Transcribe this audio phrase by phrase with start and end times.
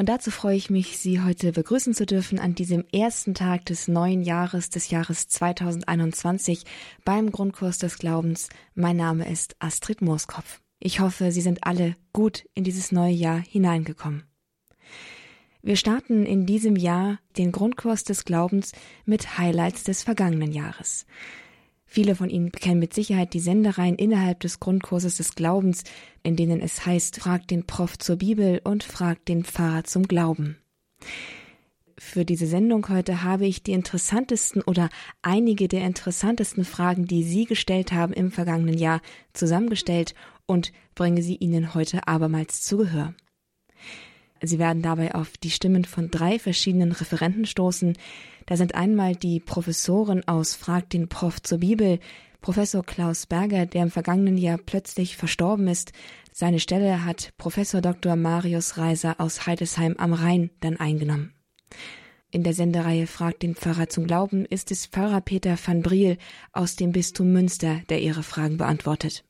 [0.00, 3.86] Und dazu freue ich mich, Sie heute begrüßen zu dürfen an diesem ersten Tag des
[3.86, 6.64] neuen Jahres, des Jahres 2021
[7.04, 8.48] beim Grundkurs des Glaubens.
[8.74, 10.62] Mein Name ist Astrid Mooskopf.
[10.78, 14.22] Ich hoffe, Sie sind alle gut in dieses neue Jahr hineingekommen.
[15.60, 18.72] Wir starten in diesem Jahr den Grundkurs des Glaubens
[19.04, 21.04] mit Highlights des vergangenen Jahres.
[21.92, 25.82] Viele von Ihnen kennen mit Sicherheit die Sendereien innerhalb des Grundkurses des Glaubens,
[26.22, 30.56] in denen es heißt, fragt den Prof zur Bibel und fragt den Pfarrer zum Glauben.
[31.98, 34.88] Für diese Sendung heute habe ich die interessantesten oder
[35.22, 39.00] einige der interessantesten Fragen, die Sie gestellt haben im vergangenen Jahr,
[39.32, 40.14] zusammengestellt
[40.46, 43.14] und bringe sie Ihnen heute abermals zu Gehör.
[44.42, 47.96] Sie werden dabei auf die Stimmen von drei verschiedenen Referenten stoßen.
[48.46, 51.98] Da sind einmal die Professoren aus Frag den Prof zur Bibel,
[52.40, 55.92] Professor Klaus Berger, der im vergangenen Jahr plötzlich verstorben ist.
[56.32, 58.16] Seine Stelle hat Professor Dr.
[58.16, 61.34] Marius Reiser aus Heidesheim am Rhein dann eingenommen.
[62.30, 66.16] In der Sendereihe Frag den Pfarrer zum Glauben ist es Pfarrer Peter van Briel
[66.52, 69.24] aus dem Bistum Münster, der ihre Fragen beantwortet.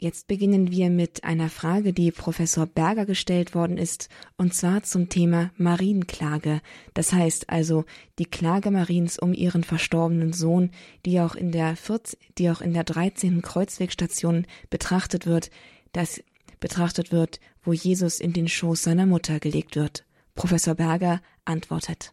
[0.00, 5.08] Jetzt beginnen wir mit einer Frage, die Professor Berger gestellt worden ist, und zwar zum
[5.08, 6.60] Thema Marienklage.
[6.94, 7.84] Das heißt also
[8.20, 10.70] die Klage Mariens um ihren verstorbenen Sohn,
[11.04, 13.42] die auch in der 14, die auch in der 13.
[13.42, 15.50] Kreuzwegstation betrachtet wird,
[15.90, 16.22] das
[16.60, 20.04] betrachtet wird, wo Jesus in den Schoß seiner Mutter gelegt wird.
[20.36, 22.12] Professor Berger antwortet.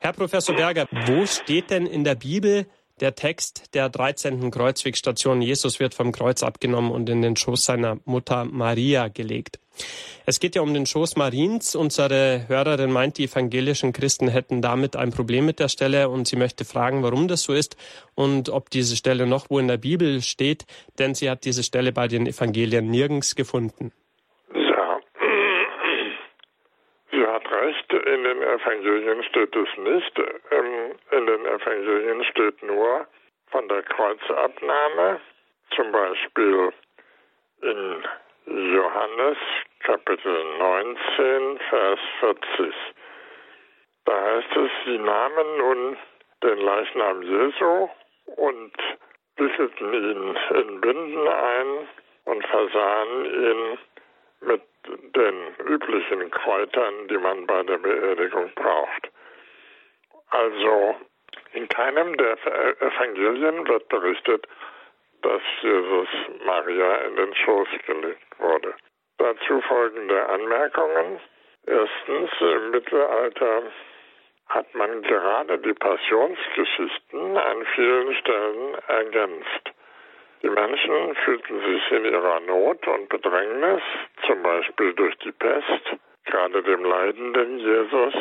[0.00, 2.66] Herr Professor Berger, wo steht denn in der Bibel,
[3.00, 4.50] der Text der 13.
[4.50, 9.58] Kreuzwegstation Jesus wird vom Kreuz abgenommen und in den Schoß seiner Mutter Maria gelegt.
[10.26, 11.74] Es geht ja um den Schoß Mariens.
[11.74, 16.36] Unsere Hörerin meint, die evangelischen Christen hätten damit ein Problem mit der Stelle und sie
[16.36, 17.76] möchte fragen, warum das so ist
[18.14, 20.66] und ob diese Stelle noch wo in der Bibel steht,
[20.98, 23.92] denn sie hat diese Stelle bei den Evangelien nirgends gefunden.
[24.54, 25.00] Ja,
[27.10, 30.18] sie hat recht, in den Evangelien steht es nicht.
[30.50, 33.06] Ähm, in den Evangelien steht nur
[33.50, 35.20] von der Kreuzabnahme,
[35.74, 36.72] zum Beispiel
[37.62, 38.04] in
[38.46, 39.38] Johannes
[39.80, 42.74] Kapitel 19, Vers 40.
[44.04, 45.96] Da heißt es, sie nahmen nun
[46.42, 47.88] den Leichnam Jesu
[48.36, 48.72] und
[49.36, 51.88] wickelten ihn in Binden ein
[52.24, 53.78] und versahen ihn
[54.40, 54.62] mit
[55.14, 59.10] den üblichen Kräutern, die man bei der Beerdigung braucht.
[60.30, 60.96] Also
[61.52, 62.36] in keinem der
[62.80, 64.46] Evangelien wird berichtet,
[65.22, 66.08] dass Jesus
[66.44, 68.74] Maria in den Schoß gelegt wurde.
[69.18, 71.20] Dazu folgende Anmerkungen.
[71.66, 73.62] Erstens, im Mittelalter
[74.48, 79.72] hat man gerade die Passionsgeschichten an vielen Stellen ergänzt.
[80.42, 83.82] Die Menschen fühlten sich in ihrer Not und Bedrängnis,
[84.26, 88.14] zum Beispiel durch die Pest, gerade dem leidenden Jesus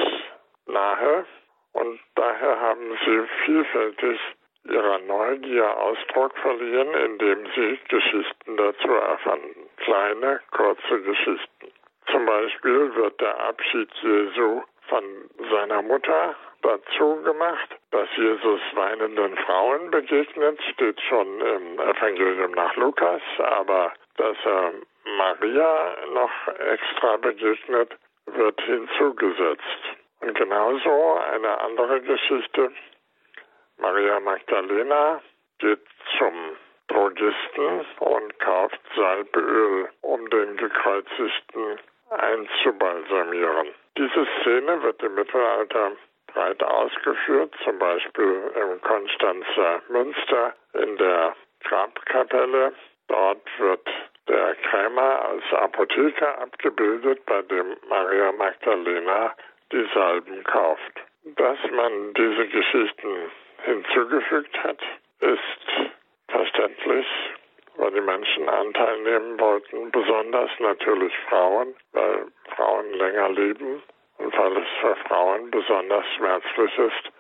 [0.66, 1.26] nahe
[1.74, 4.20] und daher haben sie vielfältig
[4.66, 9.70] ihrer Neugier Ausdruck verliehen, indem sie Geschichten dazu erfanden.
[9.78, 11.72] Kleine, kurze Geschichten.
[12.12, 15.04] Zum Beispiel wird der Abschied Jesu von
[15.52, 23.22] seiner Mutter dazu gemacht, dass Jesus weinenden Frauen begegnet, steht schon im Evangelium nach Lukas,
[23.38, 24.74] aber dass er
[25.18, 27.96] Maria noch extra begegnet,
[28.26, 29.64] wird hinzugesetzt.
[30.20, 32.72] Und genauso eine andere Geschichte.
[33.78, 35.22] Maria Magdalena
[35.60, 35.86] geht
[36.18, 36.34] zum
[36.88, 43.68] Drogisten und kauft Salböl, um den gekreuzigten einzubalsamieren.
[43.98, 45.92] Diese Szene wird im Mittelalter
[46.38, 52.74] breit ausgeführt, zum Beispiel im Konstanzer Münster in der Grabkapelle.
[53.08, 53.88] Dort wird
[54.28, 59.34] der Krämer als Apotheker abgebildet, bei dem Maria Magdalena
[59.72, 60.94] die Salben kauft.
[61.24, 63.32] Dass man diese Geschichten
[63.64, 64.80] hinzugefügt hat,
[65.22, 65.92] ist
[66.28, 67.08] verständlich,
[67.78, 73.82] weil die Menschen Anteil nehmen wollten, besonders natürlich Frauen, weil Frauen länger leben
[74.20, 77.12] weil es für Frauen besonders schmerzlich ist,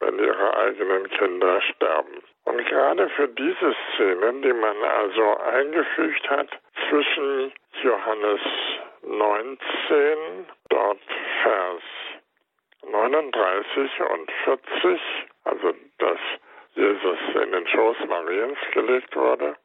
[0.00, 2.22] wenn ihre eigenen Kinder sterben.
[2.44, 6.48] Und gerade für diese Szenen, die man also eingefügt hat
[6.88, 7.52] zwischen
[7.82, 8.40] Johannes
[9.02, 10.98] 19, dort
[11.42, 11.82] Vers
[12.90, 15.00] 39 und 40,
[15.44, 16.18] also dass
[16.74, 19.56] Jesus in den Schoß Mariens gelegt wurde.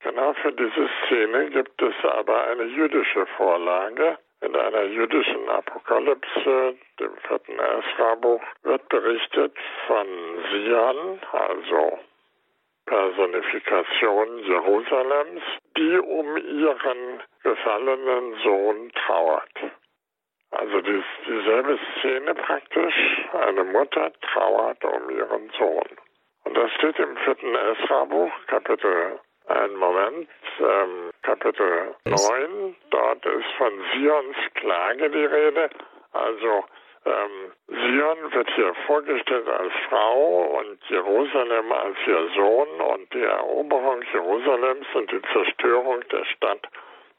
[0.00, 4.18] Genau für diese Szene gibt es aber eine jüdische Vorlage.
[4.42, 9.54] In einer jüdischen Apokalypse, dem vierten Esra-Buch, wird berichtet
[9.86, 10.06] von
[10.50, 11.98] Sion, also
[12.86, 15.42] Personifikation Jerusalems,
[15.76, 19.52] die um ihren gefallenen Sohn trauert.
[20.52, 22.94] Also dies, dieselbe Szene praktisch.
[23.32, 25.88] Eine Mutter trauert um ihren Sohn.
[26.44, 29.20] Und das steht im vierten Esra-Buch, Kapitel,
[29.50, 30.28] ein Moment,
[30.60, 32.76] ähm, Kapitel 9.
[32.90, 35.70] Dort ist von Sions Klage die Rede.
[36.12, 36.64] Also
[37.04, 44.02] ähm, Sion wird hier vorgestellt als Frau und Jerusalem als ihr Sohn und die Eroberung
[44.12, 46.68] Jerusalems und die Zerstörung der Stadt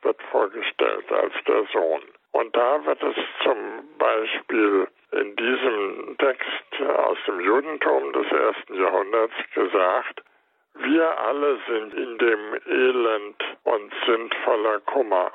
[0.04, 2.02] wird vorgestellt als der Sohn.
[2.32, 3.58] Und da wird es zum
[3.98, 10.24] Beispiel in diesem Text aus dem Judentum des ersten Jahrhunderts gesagt,
[10.74, 15.32] wir alle sind in dem Elend und sind voller Kummer.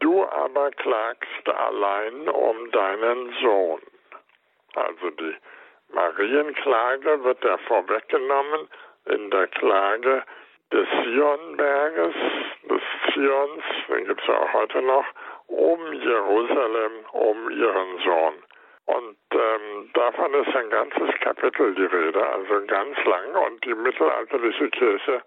[0.00, 3.80] Du aber klagst allein um deinen Sohn.
[4.74, 5.36] Also die
[5.92, 8.68] Marienklage wird ja vorweggenommen
[9.06, 10.24] in der Klage
[10.72, 12.14] des Sionberges,
[12.68, 12.82] des
[13.12, 15.04] Zions, den gibt es ja auch heute noch,
[15.48, 18.34] um Jerusalem, um ihren Sohn.
[18.96, 23.34] Und ähm, davon ist ein ganzes Kapitel die Rede, also ganz lang.
[23.46, 25.22] Und die mittelalterliche Kirche,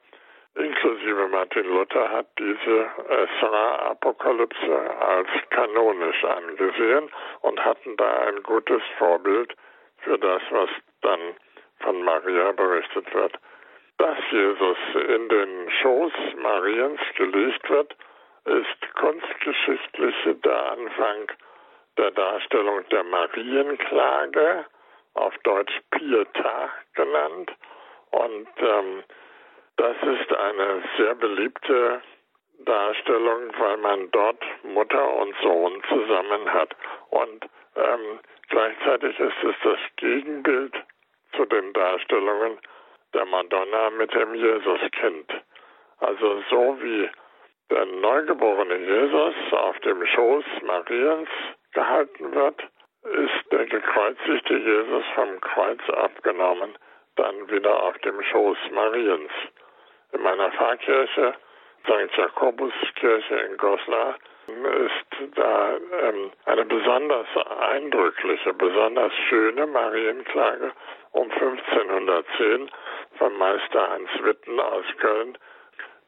[0.56, 7.10] inklusive Martin Luther, hat diese Esra-Apokalypse als kanonisch angesehen
[7.42, 9.56] und hatten da ein gutes Vorbild
[10.00, 10.70] für das, was
[11.02, 11.22] dann
[11.80, 13.40] von Maria berichtet wird.
[13.98, 16.12] Dass Jesus in den Schoß
[16.42, 17.96] Mariens gelegt wird,
[18.44, 21.32] ist kunstgeschichtlich der Anfang
[21.98, 24.66] der Darstellung der Marienklage,
[25.16, 27.52] auf Deutsch Pieta genannt.
[28.12, 29.04] Und ähm,
[29.78, 32.02] das ist eine sehr beliebte
[32.60, 36.76] Darstellung, weil man dort Mutter und Sohn zusammen hat.
[37.10, 37.46] Und
[37.76, 38.20] ähm,
[38.50, 40.74] gleichzeitig ist es das Gegenbild
[41.36, 42.60] zu den Darstellungen
[43.14, 45.32] der Madonna mit dem Jesuskind.
[46.00, 47.10] Also so wie
[47.70, 51.30] der neugeborene Jesus auf dem Schoß Mariens
[51.74, 52.62] gehalten wird,
[53.04, 56.78] ist der gekreuzigte Jesus vom Kreuz abgenommen,
[57.16, 59.32] dann wieder auf dem Schoß Mariens.
[60.14, 61.36] In meiner Pfarrkirche,
[61.84, 62.18] St.
[62.18, 64.16] Jakobuskirche in Goslar,
[64.48, 67.28] ist da ähm, eine besonders
[67.60, 70.72] eindrückliche, besonders schöne Marienklage
[71.12, 72.70] um 1510
[73.18, 75.38] von Meister Hans Witten aus Köln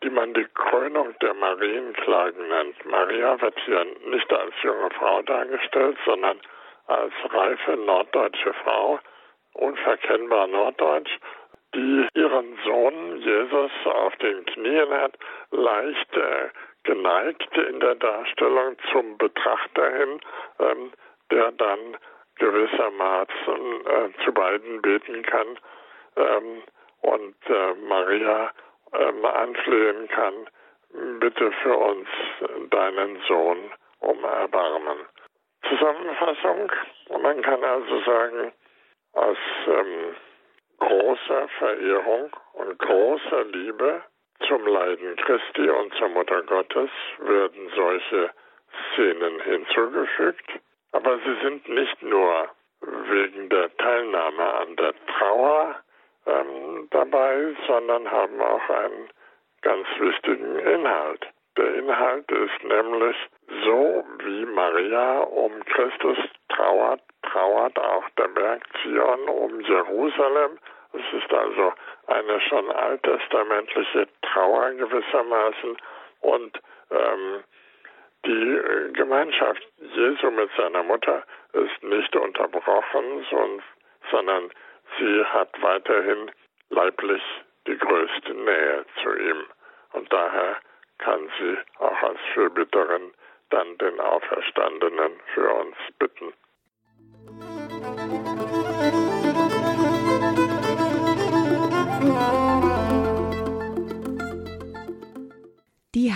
[0.04, 2.86] die man die Krönung der Marienklagen nennt.
[2.86, 6.40] Maria wird hier nicht als junge Frau dargestellt, sondern
[6.88, 9.00] als reife norddeutsche Frau,
[9.54, 11.12] unverkennbar norddeutsch,
[11.74, 15.18] die ihren Sohn Jesus auf den Knien hat,
[15.52, 16.50] leicht äh,
[16.84, 20.22] geneigt in der Darstellung zum Betrachter hin,
[20.60, 20.92] ähm,
[21.32, 21.98] der dann
[22.38, 25.60] gewissermaßen äh, zu beiden beten kann
[26.16, 26.64] ähm,
[27.02, 28.52] und äh, Maria
[29.00, 30.34] ähm, anflehen kann,
[31.20, 32.08] bitte für uns
[32.70, 34.98] deinen Sohn um Erbarmen.
[35.68, 36.72] Zusammenfassung,
[37.22, 38.52] man kann also sagen,
[39.14, 39.38] aus
[39.68, 40.16] ähm,
[40.80, 44.04] großer Verehrung und großer Liebe
[44.48, 46.90] zum Leiden Christi und zur Mutter Gottes
[47.20, 48.32] werden solche
[48.94, 50.52] Szenen hinzugefügt,
[50.92, 52.50] aber sie sind nicht nur
[52.82, 55.76] wegen der Teilnahme an der Trauer
[56.26, 59.10] ähm, dabei, sondern haben auch einen
[59.62, 61.28] ganz wichtigen Inhalt.
[61.58, 63.16] Der Inhalt ist nämlich
[63.64, 66.18] so wie Maria um Christus
[66.50, 70.60] trauert, trauert auch der Berg Zion um Jerusalem.
[70.94, 71.74] Es ist also
[72.08, 75.78] eine schon alttestamentliche Trauer gewissermaßen
[76.22, 77.44] und ähm,
[78.26, 83.26] die Gemeinschaft Jesu mit seiner Mutter ist nicht unterbrochen,
[84.10, 84.52] sondern
[84.98, 86.32] sie hat weiterhin
[86.70, 87.24] leiblich
[87.68, 89.46] die größte Nähe zu ihm.
[89.94, 90.58] Und daher
[90.98, 93.12] kann sie auch als Fürbitterin
[93.50, 96.34] dann den Auferstandenen für uns bitten.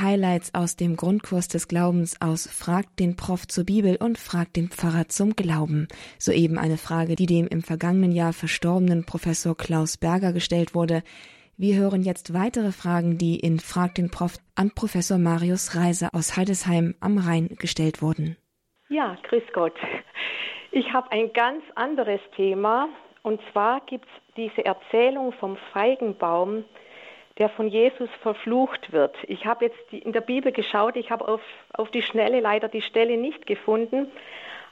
[0.09, 4.69] Highlights aus dem Grundkurs des Glaubens aus Fragt den Prof zur Bibel und Fragt den
[4.69, 5.87] Pfarrer zum Glauben.
[6.17, 11.03] Soeben eine Frage, die dem im vergangenen Jahr verstorbenen Professor Klaus Berger gestellt wurde.
[11.57, 16.35] Wir hören jetzt weitere Fragen, die in Fragt den Prof an Professor Marius Reiser aus
[16.35, 18.35] Heidesheim am Rhein gestellt wurden.
[18.89, 19.75] Ja, grüß Gott.
[20.71, 22.89] Ich habe ein ganz anderes Thema.
[23.21, 26.63] Und zwar gibt es diese Erzählung vom Feigenbaum,
[27.39, 29.15] der von Jesus verflucht wird.
[29.23, 31.41] Ich habe jetzt in der Bibel geschaut, ich habe auf,
[31.73, 34.11] auf die Schnelle leider die Stelle nicht gefunden,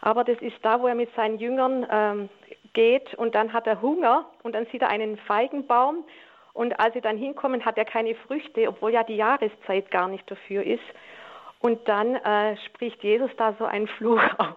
[0.01, 2.29] aber das ist da, wo er mit seinen Jüngern ähm,
[2.74, 6.03] geht und dann hat er Hunger und dann sieht er einen Feigenbaum
[6.57, 10.29] und als sie dann hinkommen, hat er keine Früchte, obwohl ja die Jahreszeit gar nicht
[10.29, 10.83] dafür ist.
[11.59, 14.55] Und dann äh, spricht Jesus da so einen Fluch aus.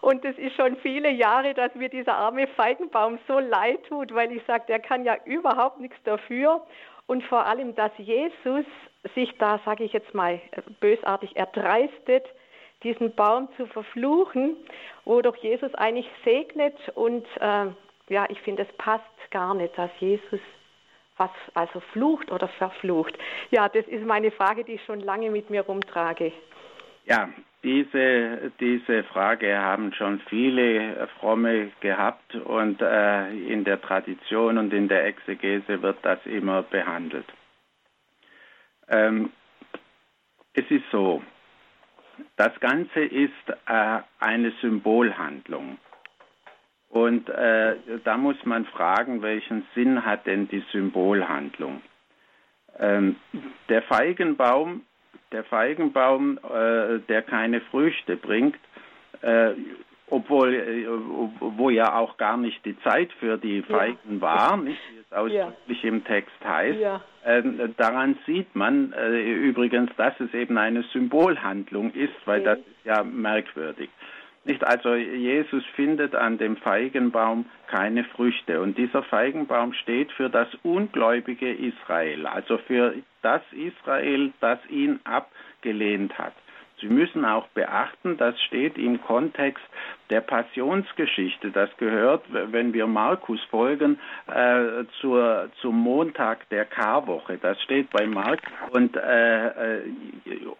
[0.00, 4.30] Und es ist schon viele Jahre, dass mir dieser arme Feigenbaum so leid tut, weil
[4.30, 6.64] ich sage, der kann ja überhaupt nichts dafür.
[7.06, 8.64] Und vor allem, dass Jesus
[9.14, 10.40] sich da, sage ich jetzt mal,
[10.80, 12.24] bösartig erdreistet,
[12.82, 14.56] diesen Baum zu verfluchen,
[15.04, 16.76] wo doch Jesus eigentlich segnet.
[16.94, 17.66] Und äh,
[18.08, 20.40] ja, ich finde, es passt gar nicht, dass Jesus
[21.16, 23.16] was also flucht oder verflucht.
[23.50, 26.32] Ja, das ist meine Frage, die ich schon lange mit mir rumtrage.
[27.06, 27.30] Ja,
[27.62, 34.88] diese, diese Frage haben schon viele Fromme gehabt und äh, in der Tradition und in
[34.88, 37.26] der Exegese wird das immer behandelt.
[38.88, 39.30] Ähm,
[40.52, 41.22] es ist so,
[42.36, 43.32] das Ganze ist
[43.66, 45.78] äh, eine Symbolhandlung.
[46.88, 51.82] Und äh, da muss man fragen, welchen Sinn hat denn die Symbolhandlung?
[52.78, 53.16] Ähm,
[53.68, 54.82] der Feigenbaum,
[55.36, 58.56] der Feigenbaum, äh, der keine Früchte bringt,
[59.20, 59.50] äh,
[60.08, 60.86] obwohl äh,
[61.40, 64.20] wo ja auch gar nicht die Zeit für die Feigen ja.
[64.20, 65.88] war, nicht, wie es ausdrücklich ja.
[65.88, 66.80] im Text heißt.
[66.80, 67.02] Ja.
[67.26, 72.48] Ähm, daran sieht man äh, übrigens, dass es eben eine Symbolhandlung ist, weil okay.
[72.48, 73.90] das ist ja merkwürdig.
[74.46, 80.46] Nicht also Jesus findet an dem Feigenbaum keine Früchte und dieser Feigenbaum steht für das
[80.62, 86.34] ungläubige Israel, also für das Israel, das ihn abgelehnt hat.
[86.80, 89.64] Sie müssen auch beachten, das steht im Kontext
[90.10, 91.50] der Passionsgeschichte.
[91.50, 97.38] Das gehört, wenn wir Markus folgen, äh, zur, zum Montag der Karwoche.
[97.38, 98.46] Das steht bei Markus.
[98.72, 99.82] Und, äh, äh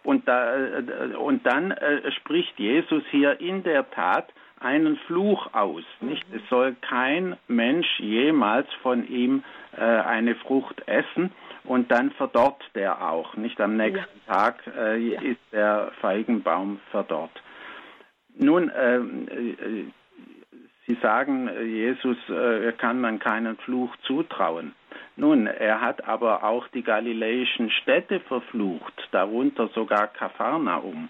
[0.03, 5.83] und, da, äh, und dann äh, spricht Jesus hier in der Tat einen Fluch aus.
[6.01, 6.25] Nicht?
[6.33, 9.43] Es soll kein Mensch jemals von ihm
[9.77, 11.31] äh, eine Frucht essen
[11.63, 13.35] und dann verdorrt der auch.
[13.35, 14.33] Nicht am nächsten ja.
[14.33, 15.21] Tag äh, ja.
[15.21, 17.41] ist der Feigenbaum verdorrt.
[18.35, 19.85] Nun, äh, äh,
[20.85, 24.73] Sie sagen, Jesus äh, kann man keinen Fluch zutrauen.
[25.17, 31.09] Nun, er hat aber auch die galiläischen Städte verflucht, darunter sogar Kapharnaum.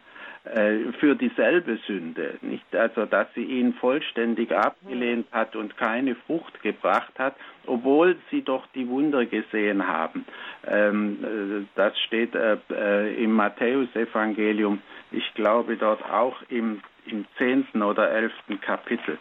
[0.53, 6.61] Äh, für dieselbe Sünde, nicht also, dass sie ihn vollständig abgelehnt hat und keine Frucht
[6.61, 7.35] gebracht hat,
[7.65, 10.25] obwohl sie doch die Wunder gesehen haben.
[10.65, 18.09] Ähm, äh, das steht äh, im Matthäusevangelium, ich glaube dort auch im, im zehnten oder
[18.09, 19.17] elften Kapitel.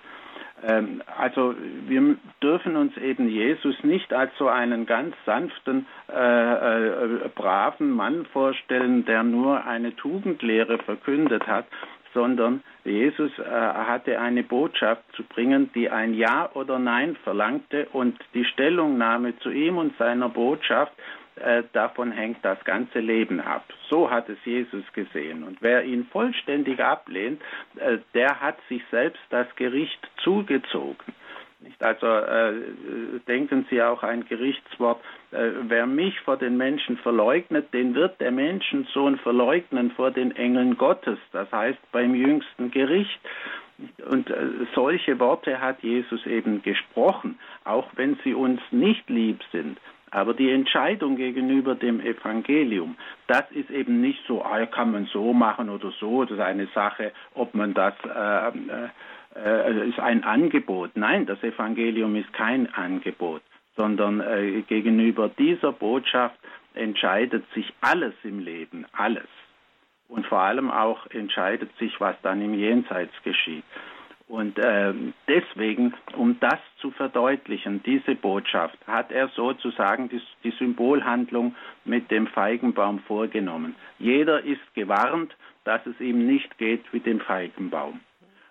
[0.63, 1.55] Ähm, also
[1.87, 8.27] wir dürfen uns eben Jesus nicht als so einen ganz sanften, äh, äh, braven Mann
[8.27, 11.67] vorstellen, der nur eine Tugendlehre verkündet hat,
[12.15, 18.19] sondern Jesus äh, hatte eine Botschaft zu bringen, die ein Ja oder Nein verlangte und
[18.33, 20.93] die Stellungnahme zu ihm und seiner Botschaft
[21.37, 23.65] äh, davon hängt das ganze Leben ab.
[23.89, 25.43] So hat es Jesus gesehen.
[25.45, 27.41] Und wer ihn vollständig ablehnt,
[27.77, 31.15] äh, der hat sich selbst das Gericht zugezogen.
[31.81, 32.53] Also äh,
[33.27, 35.01] denken Sie auch ein Gerichtswort,
[35.33, 40.77] äh, wer mich vor den Menschen verleugnet, den wird der Menschensohn verleugnen vor den Engeln
[40.77, 43.21] Gottes, das heißt beim jüngsten Gericht.
[44.09, 49.79] Und äh, solche Worte hat Jesus eben gesprochen, auch wenn sie uns nicht lieb sind.
[50.11, 52.97] Aber die Entscheidung gegenüber dem Evangelium,
[53.27, 56.67] das ist eben nicht so, ah, kann man so machen oder so, das ist eine
[56.69, 58.53] Sache, ob man das, äh,
[59.37, 60.93] äh, ist ein Angebot.
[60.95, 63.43] Nein, das Evangelium ist kein Angebot,
[63.75, 66.39] sondern äh, gegenüber dieser Botschaft
[66.75, 69.29] entscheidet sich alles im Leben, alles.
[70.09, 73.65] Und vor allem auch entscheidet sich, was dann im Jenseits geschieht.
[74.29, 74.93] Und äh,
[75.29, 81.55] deswegen, um das zu verdeutlichen, diese Botschaft, hat er sozusagen die, die, Symbolhandlung
[81.85, 83.77] mit dem Feigenbaum vorgenommen.
[84.01, 88.01] Jeder ist gewarnt, dass es ihm nicht geht wie dem Feigenbaum.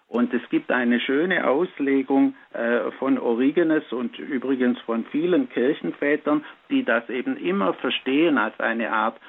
[0.08, 6.84] Und es gibt eine schöne Auslegung äh, von Origenes und übrigens von vielen Kirchenvätern, die
[6.84, 9.20] das eben immer verstehen als eine Art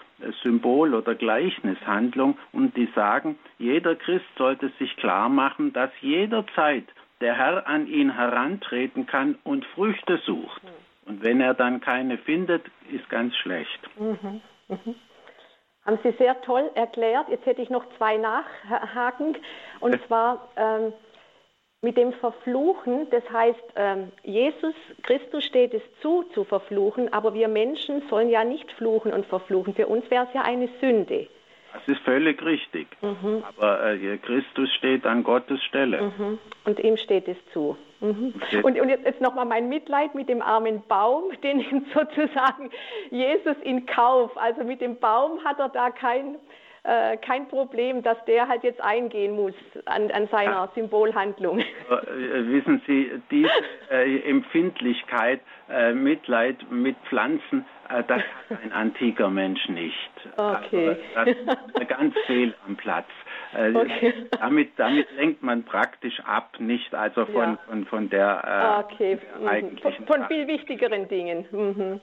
[0.43, 6.85] Symbol- oder Gleichnishandlung und die sagen, jeder Christ sollte sich klar machen, dass jederzeit
[7.21, 10.63] der Herr an ihn herantreten kann und Früchte sucht.
[11.07, 13.81] Und wenn er dann keine findet, ist ganz schlecht.
[13.99, 14.41] Mhm.
[14.69, 14.95] Mhm.
[15.85, 17.29] Haben Sie sehr toll erklärt.
[17.29, 19.37] Jetzt hätte ich noch zwei Nachhaken.
[19.79, 20.93] Und zwar ähm,
[21.87, 24.75] mit dem Verfluchen, das heißt, ähm, Jesus
[25.05, 29.73] Christus steht es zu, zu verfluchen, aber wir Menschen sollen ja nicht fluchen und verfluchen.
[29.73, 31.29] Für uns wäre es ja eine Sünde.
[31.73, 32.89] Das ist völlig richtig.
[33.03, 33.45] Mhm.
[33.57, 36.03] Aber äh, Christus steht an Gottes Stelle.
[36.03, 36.39] Mhm.
[36.65, 37.77] Und ihm steht es zu.
[38.01, 38.35] Mhm.
[38.65, 42.71] Und, und, jetzt, jetzt nochmal mein Mitleid mit dem armen Baum, den sozusagen
[43.13, 44.37] Jesus in Kauf.
[44.37, 46.35] Also mit dem Baum hat er da kein
[46.87, 49.55] äh, kein Problem, dass der halt jetzt eingehen muss
[49.87, 50.69] an, an seiner.
[50.75, 51.59] Symbolhandlung.
[51.59, 53.51] Äh, wissen Sie, diese
[53.91, 60.11] äh, Empfindlichkeit, äh, Mitleid mit Pflanzen, äh, das hat ein antiker Mensch nicht.
[60.37, 60.97] Okay.
[61.15, 63.07] Also, das ist ganz fehl am Platz.
[63.57, 64.15] Äh, okay.
[64.39, 67.59] Damit, damit lenkt man praktisch ab, nicht also von, ja.
[67.69, 69.19] von, von der, okay.
[69.41, 70.07] der eigentlichen.
[70.07, 71.47] Von, von viel wichtigeren Dingen.
[71.51, 72.01] Mhm.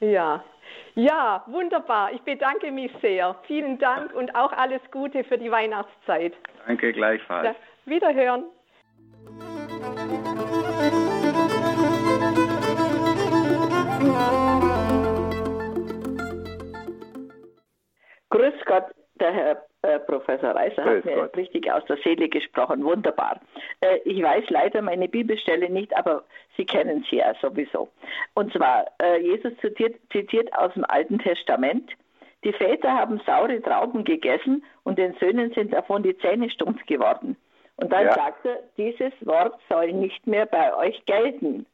[0.00, 0.44] Ja.
[0.94, 2.12] Ja, wunderbar.
[2.12, 3.36] Ich bedanke mich sehr.
[3.46, 6.32] Vielen Dank und auch alles Gute für die Weihnachtszeit.
[6.66, 7.46] Danke gleichfalls.
[7.46, 7.54] Ja,
[7.84, 8.44] wiederhören.
[18.30, 18.84] Grüß Gott,
[19.20, 21.36] der Herr äh, Professor Reiser hat mir Gott.
[21.36, 22.84] richtig aus der Seele gesprochen.
[22.84, 23.40] Wunderbar.
[23.80, 26.24] Äh, ich weiß leider meine Bibelstelle nicht, aber
[26.56, 27.88] Sie kennen sie ja sowieso.
[28.34, 31.90] Und zwar, äh, Jesus zitiert, zitiert aus dem Alten Testament,
[32.44, 37.36] die Väter haben saure Trauben gegessen und den Söhnen sind davon die Zähne stumpf geworden.
[37.76, 38.12] Und dann ja.
[38.12, 41.66] sagt er, dieses Wort soll nicht mehr bei euch gelten.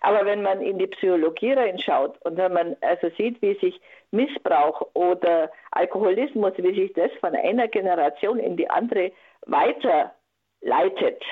[0.00, 4.88] Aber wenn man in die Psychologie reinschaut und wenn man also sieht, wie sich Missbrauch
[4.94, 9.12] oder Alkoholismus, wie sich das von einer Generation in die andere
[9.46, 11.22] weiterleitet,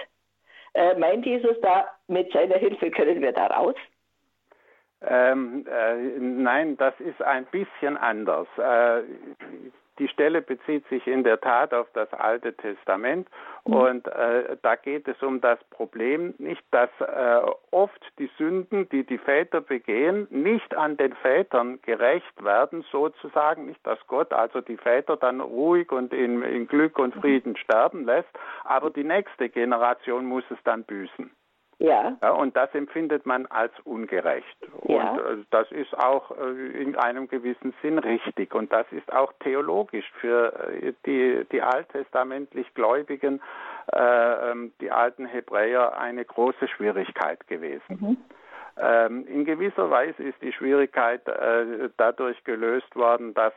[0.75, 3.75] äh, meint Jesus da, mit seiner Hilfe können wir da raus?
[5.01, 8.49] Ähm, äh, nein, das ist ein bisschen anders.
[8.59, 9.03] Äh,
[9.99, 13.29] die Stelle bezieht sich in der Tat auf das Alte Testament
[13.67, 13.75] mhm.
[13.75, 17.41] und äh, da geht es um das Problem nicht, dass äh,
[17.71, 23.85] oft die Sünden, die die Väter begehen, nicht an den Vätern gerecht werden, sozusagen, nicht,
[23.87, 27.21] dass Gott also die Väter dann ruhig und in, in Glück und mhm.
[27.21, 28.31] Frieden sterben lässt,
[28.65, 31.31] aber die nächste Generation muss es dann büßen.
[31.79, 32.17] Ja.
[32.21, 32.31] ja.
[32.31, 34.57] Und das empfindet man als ungerecht.
[34.87, 35.13] Ja.
[35.13, 38.55] Und äh, das ist auch äh, in einem gewissen Sinn richtig.
[38.55, 43.41] Und das ist auch theologisch für äh, die, die alttestamentlich Gläubigen,
[43.93, 47.99] äh, ähm, die alten Hebräer, eine große Schwierigkeit gewesen.
[48.01, 48.17] Mhm.
[48.81, 51.23] Ähm, in gewisser Weise ist die Schwierigkeit
[51.97, 53.53] dadurch gelöst worden, dass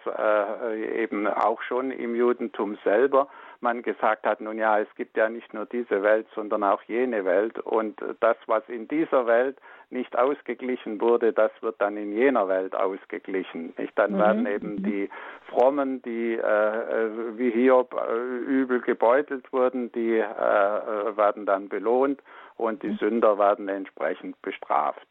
[0.98, 3.28] eben auch schon im Judentum selber
[3.62, 7.26] man gesagt hat, nun ja, es gibt ja nicht nur diese Welt, sondern auch jene
[7.26, 9.58] Welt und das, was in dieser Welt
[9.92, 13.74] nicht ausgeglichen wurde, das wird dann in jener Welt ausgeglichen.
[13.78, 13.98] Nicht?
[13.98, 14.20] Dann mhm.
[14.20, 14.84] werden eben mhm.
[14.84, 15.10] die
[15.50, 22.22] Frommen, die äh, wie Hiob äh, übel gebeutelt wurden, die äh, werden dann belohnt
[22.58, 22.98] und die mhm.
[22.98, 25.08] Sünder werden entsprechend bestraft.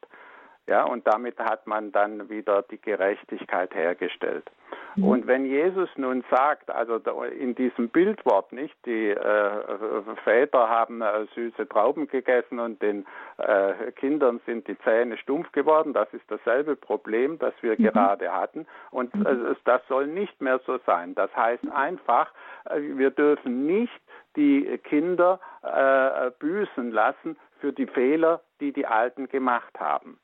[0.66, 4.50] Ja, und damit hat man dann wieder die Gerechtigkeit hergestellt.
[4.96, 5.04] Mhm.
[5.04, 7.00] Und wenn Jesus nun sagt, also
[7.38, 13.06] in diesem Bildwort nicht, die äh, Väter haben äh, süße Trauben gegessen und den
[13.38, 17.84] äh, Kindern sind die Zähne stumpf geworden, das ist dasselbe Problem, das wir mhm.
[17.84, 18.66] gerade hatten.
[18.90, 19.26] Und mhm.
[19.26, 21.14] äh, das soll nicht mehr so sein.
[21.14, 22.32] Das heißt einfach,
[22.64, 24.00] äh, wir dürfen nicht
[24.36, 30.18] die Kinder äh, büßen lassen für die Fehler, die die Alten gemacht haben.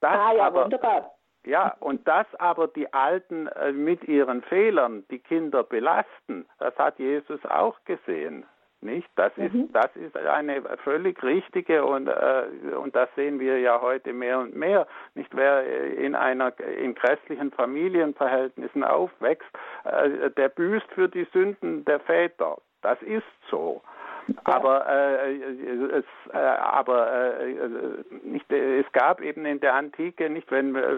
[0.00, 1.10] Das ah ja, aber, wunderbar.
[1.46, 6.98] Ja, und dass aber die Alten äh, mit ihren Fehlern die Kinder belasten, das hat
[6.98, 8.44] Jesus auch gesehen.
[8.82, 9.08] Nicht?
[9.16, 9.70] Das ist, mhm.
[9.72, 14.56] das ist eine völlig richtige und, äh, und das sehen wir ja heute mehr und
[14.56, 14.86] mehr.
[15.14, 15.64] Nicht wer
[15.98, 19.48] in einer in christlichen Familienverhältnissen aufwächst,
[19.84, 22.56] äh, der büßt für die Sünden der Väter.
[22.80, 23.82] Das ist so.
[24.44, 25.36] Aber, äh,
[25.98, 30.96] es, äh, aber äh, nicht, es gab eben in der Antike nicht, wenn äh,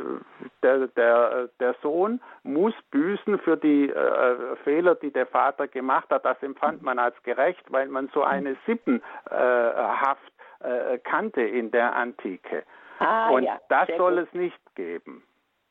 [0.62, 6.24] der, der, der Sohn muss büßen für die äh, Fehler, die der Vater gemacht hat.
[6.24, 12.64] Das empfand man als gerecht, weil man so eine Sippenhaft äh, kannte in der Antike.
[12.98, 14.28] Ah, und ja, das soll gut.
[14.28, 15.22] es nicht geben.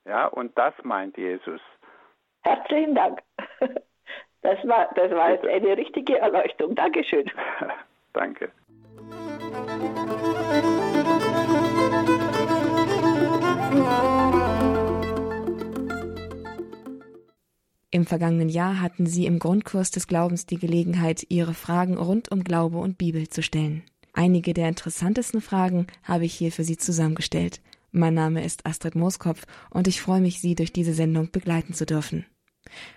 [0.06, 1.62] Ja, und das meint Jesus.
[2.44, 3.22] Herzlichen Dank.
[4.42, 6.74] Das war, das war jetzt eine richtige Erleuchtung.
[6.76, 7.30] Dankeschön.
[8.14, 8.52] Danke.
[17.94, 22.44] Im vergangenen Jahr hatten Sie im Grundkurs des Glaubens die Gelegenheit, Ihre Fragen rund um
[22.44, 23.84] Glaube und Bibel zu stellen.
[24.14, 27.62] Einige der interessantesten Fragen habe ich hier für Sie zusammengestellt.
[27.92, 31.86] Mein Name ist Astrid Mooskopf und ich freue mich, Sie durch diese Sendung begleiten zu
[31.86, 32.26] dürfen.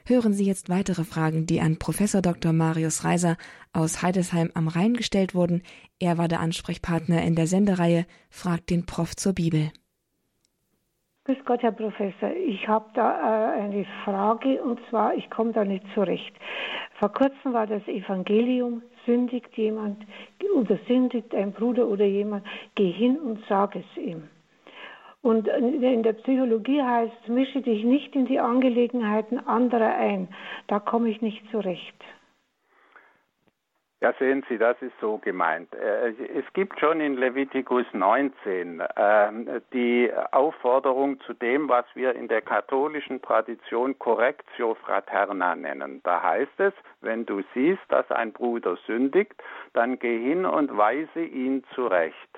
[0.06, 2.52] Hören Sie jetzt weitere Fragen, die an Professor Dr.
[2.52, 3.36] Marius Reiser
[3.72, 5.62] aus Heidesheim am Rhein gestellt wurden.
[5.98, 9.70] Er war der Ansprechpartner in der Sendereihe Fragt den Prof zur Bibel.
[11.24, 12.32] Grüß Gott, Herr Professor.
[12.36, 16.34] Ich habe da äh, eine Frage und zwar, ich komme da nicht zurecht.
[16.98, 20.04] Vor kurzem war das Evangelium, sündigt jemand
[20.54, 24.28] oder sündigt ein Bruder oder jemand, geh hin und sag es ihm.
[25.24, 30.28] Und in der Psychologie heißt es, mische dich nicht in die Angelegenheiten anderer ein.
[30.66, 31.96] Da komme ich nicht zurecht.
[34.02, 35.74] Ja, sehen Sie, das ist so gemeint.
[35.74, 42.28] Äh, es gibt schon in Levitikus 19 äh, die Aufforderung zu dem, was wir in
[42.28, 46.02] der katholischen Tradition Correctio Fraterna nennen.
[46.04, 51.24] Da heißt es, wenn du siehst, dass ein Bruder sündigt, dann geh hin und weise
[51.24, 52.28] ihn zurecht.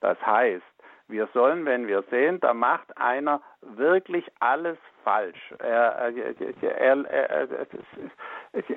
[0.00, 0.71] Das heißt,
[1.12, 5.54] wir sollen, wenn wir sehen, da macht einer wirklich alles falsch.
[5.58, 6.16] Er, er,
[6.62, 7.66] er,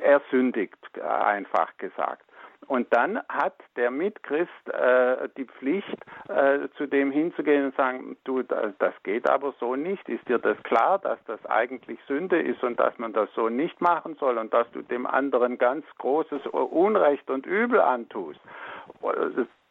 [0.01, 2.23] er, sündigt, einfach gesagt.
[2.67, 5.97] Und dann hat der Mitchrist äh, die Pflicht,
[6.29, 10.07] äh, zu dem hinzugehen und sagen, du, das geht aber so nicht.
[10.09, 13.79] Ist dir das klar, dass das eigentlich Sünde ist und dass man das so nicht
[13.81, 18.39] machen soll und dass du dem anderen ganz großes Unrecht und Übel antust?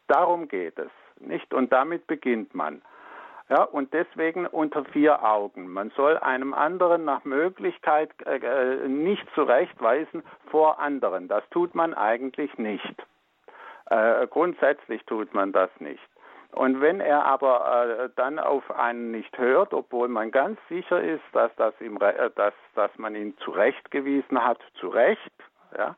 [0.07, 0.91] Darum geht es,
[1.27, 1.53] nicht?
[1.53, 2.81] Und damit beginnt man.
[3.47, 5.67] Ja, und deswegen unter vier Augen.
[5.67, 11.27] Man soll einem anderen nach Möglichkeit äh, äh, nicht zurechtweisen vor anderen.
[11.27, 13.05] Das tut man eigentlich nicht.
[13.91, 16.01] Äh, grundsätzlich tut man das nicht.
[16.53, 21.23] Und wenn er aber äh, dann auf einen nicht hört, obwohl man ganz sicher ist,
[21.33, 25.33] dass, das ihm, äh, dass, dass man ihn zurechtgewiesen hat, zu Recht,
[25.77, 25.95] ja,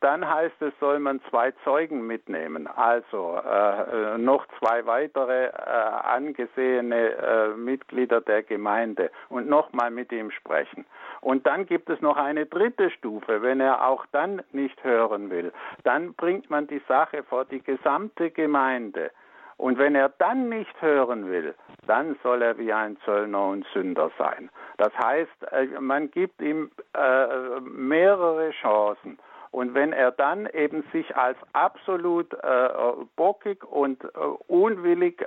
[0.00, 7.16] dann heißt es, soll man zwei Zeugen mitnehmen, also äh, noch zwei weitere äh, angesehene
[7.16, 10.84] äh, Mitglieder der Gemeinde und nochmal mit ihm sprechen.
[11.22, 15.52] Und dann gibt es noch eine dritte Stufe, wenn er auch dann nicht hören will,
[15.84, 19.10] dann bringt man die Sache vor die gesamte Gemeinde.
[19.58, 21.54] Und wenn er dann nicht hören will,
[21.86, 24.50] dann soll er wie ein Zöllner und Sünder sein.
[24.76, 29.18] Das heißt, äh, man gibt ihm äh, mehrere Chancen.
[29.50, 32.68] Und wenn er dann eben sich als absolut äh,
[33.16, 34.04] bockig und
[34.46, 35.24] unwillig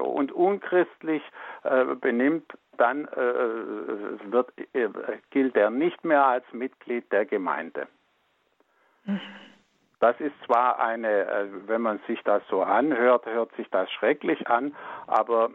[0.00, 1.22] und unchristlich
[2.00, 3.08] benimmt, dann
[4.30, 4.52] wird,
[5.30, 7.88] gilt er nicht mehr als Mitglied der Gemeinde.
[9.04, 9.20] Mhm.
[10.00, 14.46] Das ist zwar eine, äh, wenn man sich das so anhört, hört sich das schrecklich
[14.46, 14.74] an,
[15.08, 15.50] aber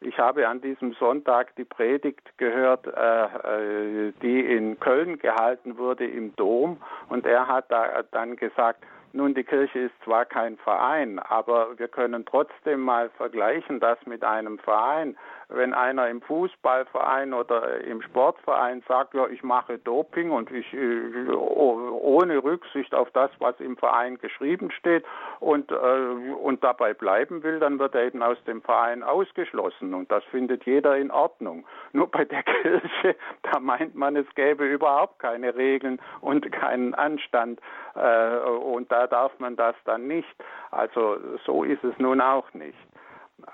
[0.00, 6.06] ich habe an diesem Sonntag die Predigt gehört, äh, äh, die in Köln gehalten wurde
[6.06, 6.78] im Dom.
[7.10, 11.88] Und er hat da dann gesagt, nun, die Kirche ist zwar kein Verein, aber wir
[11.88, 15.16] können trotzdem mal vergleichen das mit einem Verein
[15.54, 21.28] wenn einer im Fußballverein oder im Sportverein sagt, ja, ich mache Doping und ich äh,
[21.30, 25.04] ohne Rücksicht auf das, was im Verein geschrieben steht
[25.40, 30.10] und, äh, und dabei bleiben will, dann wird er eben aus dem Verein ausgeschlossen und
[30.10, 31.66] das findet jeder in Ordnung.
[31.92, 37.60] Nur bei der Kirche, da meint man, es gäbe überhaupt keine Regeln und keinen Anstand
[37.94, 40.34] äh, und da darf man das dann nicht.
[40.70, 42.78] Also so ist es nun auch nicht.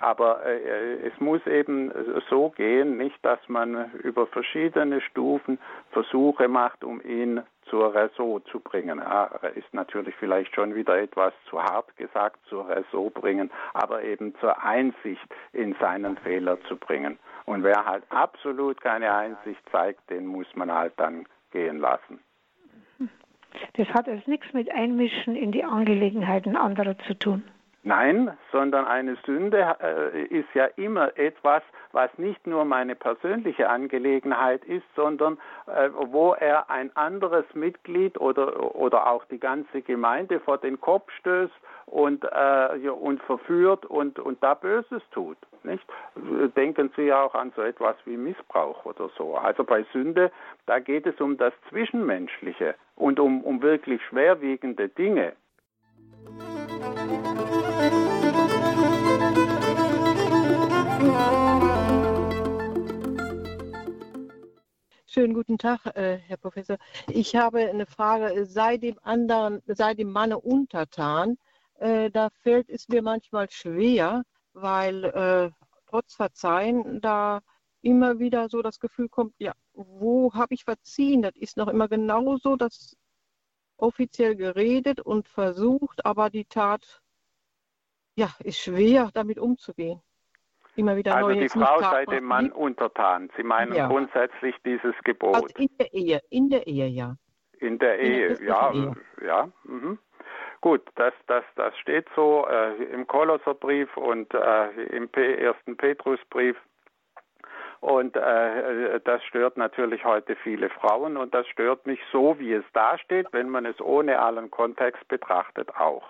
[0.00, 1.92] Aber äh, es muss eben
[2.28, 5.58] so gehen, nicht, dass man über verschiedene Stufen
[5.90, 8.98] Versuche macht, um ihn zur Raison zu bringen.
[8.98, 14.34] Er ist natürlich vielleicht schon wieder etwas zu hart gesagt, zur Raison bringen, aber eben
[14.40, 17.18] zur Einsicht in seinen Fehler zu bringen.
[17.44, 22.20] Und wer halt absolut keine Einsicht zeigt, den muss man halt dann gehen lassen.
[23.74, 27.42] Das hat also nichts mit Einmischen in die Angelegenheiten anderer zu tun.
[27.88, 34.62] Nein, sondern eine Sünde äh, ist ja immer etwas, was nicht nur meine persönliche Angelegenheit
[34.66, 40.58] ist, sondern äh, wo er ein anderes Mitglied oder, oder auch die ganze Gemeinde vor
[40.58, 41.54] den Kopf stößt
[41.86, 45.38] und, äh, und verführt und, und da Böses tut.
[45.62, 45.82] Nicht?
[46.56, 49.34] Denken Sie ja auch an so etwas wie Missbrauch oder so.
[49.34, 50.30] Also bei Sünde,
[50.66, 55.32] da geht es um das Zwischenmenschliche und um, um wirklich schwerwiegende Dinge.
[65.18, 66.78] Schönen guten Tag, äh, Herr Professor.
[67.08, 68.46] Ich habe eine Frage.
[68.46, 71.38] Sei dem anderen, sei dem Manne untertan.
[71.80, 75.50] Äh, da fällt es mir manchmal schwer, weil äh,
[75.88, 77.40] trotz Verzeihen da
[77.82, 81.22] immer wieder so das Gefühl kommt, ja, wo habe ich verziehen?
[81.22, 82.96] Das ist noch immer genauso, dass
[83.76, 87.02] offiziell geredet und versucht, aber die Tat
[88.14, 90.00] ja, ist schwer, damit umzugehen.
[90.78, 93.30] Immer wieder also neue die Frau sei dem Mann untertan.
[93.36, 93.88] Sie meinen ja.
[93.88, 95.34] grundsätzlich dieses Gebot.
[95.34, 97.16] Also in der Ehe, in der Ehe, ja.
[97.58, 98.96] In der Ehe, in der ja, Ehe.
[99.26, 99.48] ja.
[99.64, 99.98] Mhm.
[100.60, 106.56] Gut, das, das, das steht so äh, im Kolosserbrief und äh, im P ersten Petrusbrief.
[107.80, 112.64] Und äh, das stört natürlich heute viele Frauen und das stört mich so, wie es
[112.72, 116.06] da steht, wenn man es ohne allen Kontext betrachtet, auch.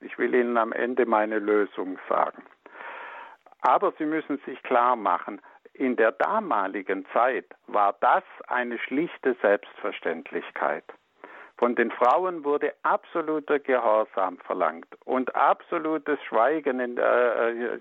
[0.00, 2.44] Ich will Ihnen am Ende meine Lösung sagen.
[3.66, 10.84] Aber Sie müssen sich klar machen, in der damaligen Zeit war das eine schlichte Selbstverständlichkeit.
[11.58, 16.80] Von den Frauen wurde absoluter Gehorsam verlangt und absolutes Schweigen.
[16.80, 17.78] In, äh,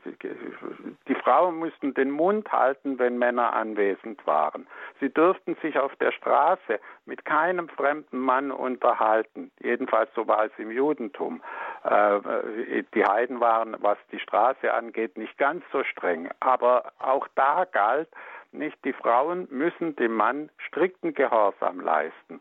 [1.09, 4.65] die Frauen mussten den Mund halten, wenn Männer anwesend waren.
[5.01, 9.51] Sie durften sich auf der Straße mit keinem fremden Mann unterhalten.
[9.59, 11.41] Jedenfalls so war es im Judentum.
[11.83, 16.29] Äh, die Heiden waren, was die Straße angeht, nicht ganz so streng.
[16.39, 18.07] Aber auch da galt,
[18.53, 22.39] nicht die Frauen müssen dem Mann strikten Gehorsam leisten.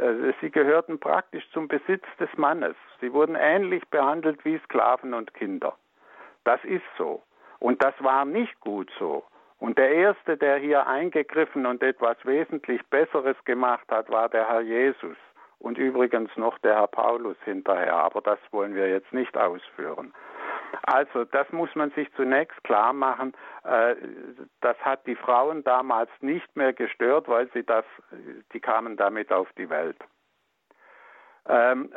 [0.00, 2.76] Äh, sie gehörten praktisch zum Besitz des Mannes.
[3.00, 5.76] Sie wurden ähnlich behandelt wie Sklaven und Kinder.
[6.44, 7.22] Das ist so.
[7.58, 9.24] Und das war nicht gut so.
[9.58, 14.60] Und der Erste, der hier eingegriffen und etwas wesentlich Besseres gemacht hat, war der Herr
[14.60, 15.16] Jesus.
[15.58, 17.94] Und übrigens noch der Herr Paulus hinterher.
[17.94, 20.14] Aber das wollen wir jetzt nicht ausführen.
[20.82, 23.34] Also das muss man sich zunächst klar machen.
[23.64, 23.96] Äh,
[24.60, 27.84] das hat die Frauen damals nicht mehr gestört, weil sie das,
[28.52, 29.96] die kamen damit auf die Welt.
[31.48, 31.92] Ähm,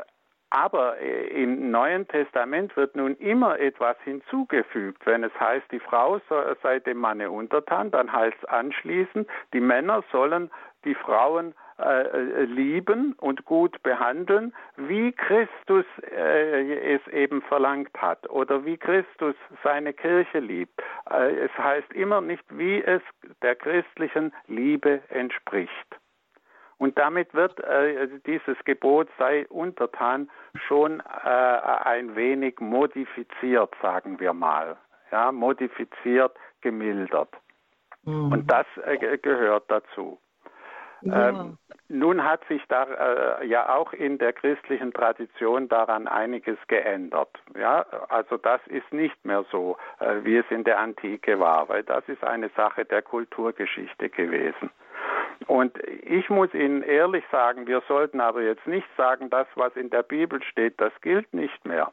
[0.51, 5.05] aber im Neuen Testament wird nun immer etwas hinzugefügt.
[5.05, 6.19] Wenn es heißt, die Frau
[6.61, 10.51] sei dem Manne untertan, dann heißt es anschließend, die Männer sollen
[10.83, 18.65] die Frauen äh, lieben und gut behandeln, wie Christus äh, es eben verlangt hat oder
[18.65, 20.81] wie Christus seine Kirche liebt.
[21.09, 23.01] Äh, es heißt immer nicht, wie es
[23.41, 25.71] der christlichen Liebe entspricht.
[26.77, 30.31] Und damit wird äh, dieses Gebot sei untertan
[30.67, 34.77] schon äh, ein wenig modifiziert, sagen wir mal.
[35.11, 37.29] Ja, modifiziert, gemildert.
[38.03, 38.31] Mhm.
[38.31, 40.19] Und das äh, gehört dazu.
[41.03, 47.29] Ähm, nun hat sich da äh, ja auch in der christlichen Tradition daran einiges geändert.
[47.57, 51.83] Ja, also das ist nicht mehr so, äh, wie es in der Antike war, weil
[51.83, 54.69] das ist eine Sache der Kulturgeschichte gewesen.
[55.47, 59.89] Und ich muss Ihnen ehrlich sagen, wir sollten aber jetzt nicht sagen, das, was in
[59.89, 61.91] der Bibel steht, das gilt nicht mehr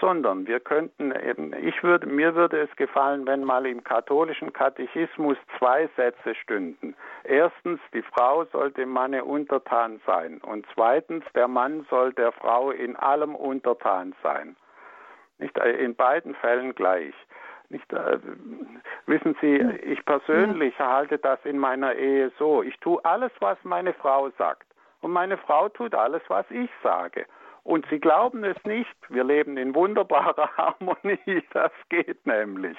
[0.00, 5.36] sondern wir könnten eben, ich würde, mir würde es gefallen, wenn mal im katholischen Katechismus
[5.58, 6.96] zwei Sätze stünden.
[7.30, 12.72] Erstens, die Frau soll dem Manne untertan sein und zweitens, der Mann soll der Frau
[12.72, 14.56] in allem untertan sein.
[15.38, 17.14] Nicht äh, in beiden Fällen gleich.
[17.68, 18.18] Nicht, äh,
[19.06, 22.64] wissen Sie, ich persönlich halte das in meiner Ehe so.
[22.64, 24.66] Ich tue alles, was meine Frau sagt.
[25.00, 27.26] Und meine Frau tut alles, was ich sage.
[27.62, 32.76] Und sie glauben es nicht, wir leben in wunderbarer Harmonie, das geht nämlich.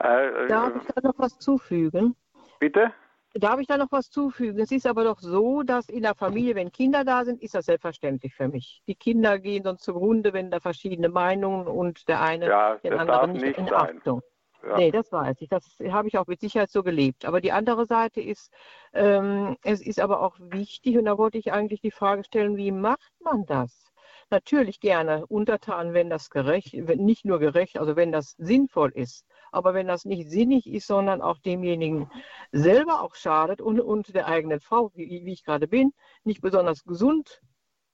[0.00, 2.14] Äh, Darf ich da noch was zufügen?
[2.60, 2.92] Bitte?
[3.34, 4.60] Darf ich da noch was zufügen?
[4.60, 7.66] Es ist aber doch so, dass in der Familie, wenn Kinder da sind, ist das
[7.66, 8.80] selbstverständlich für mich.
[8.86, 13.32] Die Kinder gehen sonst zugrunde, wenn da verschiedene Meinungen und der eine ja, den anderen
[13.32, 13.98] nicht, nicht in sein.
[13.98, 14.22] Achtung.
[14.62, 14.76] Ja.
[14.76, 15.48] Nee, das weiß ich.
[15.48, 17.24] Das habe ich auch mit Sicherheit so gelebt.
[17.24, 18.52] Aber die andere Seite ist,
[18.92, 22.70] ähm, es ist aber auch wichtig, und da wollte ich eigentlich die Frage stellen, wie
[22.70, 23.84] macht man das?
[24.30, 29.26] Natürlich gerne untertan, wenn das gerecht, wenn nicht nur gerecht, also wenn das sinnvoll ist.
[29.54, 32.10] Aber wenn das nicht sinnig ist, sondern auch demjenigen
[32.52, 35.92] selber auch schadet und, und der eigenen Frau, wie, wie ich gerade bin,
[36.24, 37.40] nicht besonders gesund,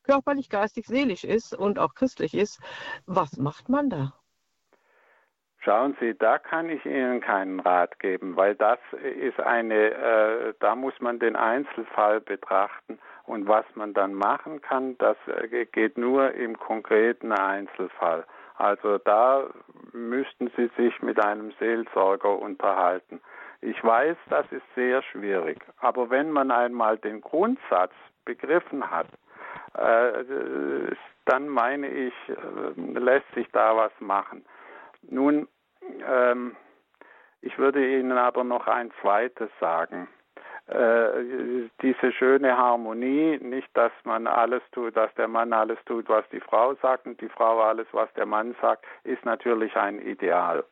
[0.03, 2.61] körperlich, geistig, seelisch ist und auch christlich ist,
[3.07, 4.15] was macht man da?
[5.63, 8.79] Schauen Sie, da kann ich Ihnen keinen Rat geben, weil das
[9.19, 14.97] ist eine, äh, da muss man den Einzelfall betrachten und was man dann machen kann,
[14.97, 18.25] das äh, geht nur im konkreten Einzelfall.
[18.61, 19.47] Also da
[19.93, 23.23] müssten Sie sich mit einem Seelsorger unterhalten.
[23.63, 27.93] Ich weiß, das ist sehr schwierig, aber wenn man einmal den Grundsatz
[28.27, 29.07] begriffen hat,
[29.79, 30.95] äh,
[31.25, 34.45] dann meine ich, äh, lässt sich da was machen.
[35.09, 35.49] Nun,
[36.07, 36.55] ähm,
[37.41, 40.07] ich würde Ihnen aber noch ein zweites sagen.
[40.71, 46.25] Äh, diese schöne Harmonie, nicht, dass man alles tut, dass der Mann alles tut, was
[46.31, 50.65] die Frau sagt und die Frau alles, was der Mann sagt, ist natürlich ein Ideal.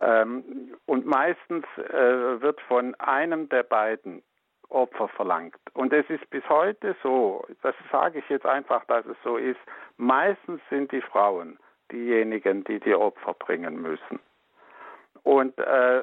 [0.00, 4.22] Ähm, und meistens äh, wird von einem der beiden
[4.68, 5.58] Opfer verlangt.
[5.74, 9.58] Und es ist bis heute so, das sage ich jetzt einfach, dass es so ist,
[9.96, 11.58] meistens sind die Frauen
[11.90, 14.20] diejenigen, die die Opfer bringen müssen.
[15.22, 16.02] Und, äh,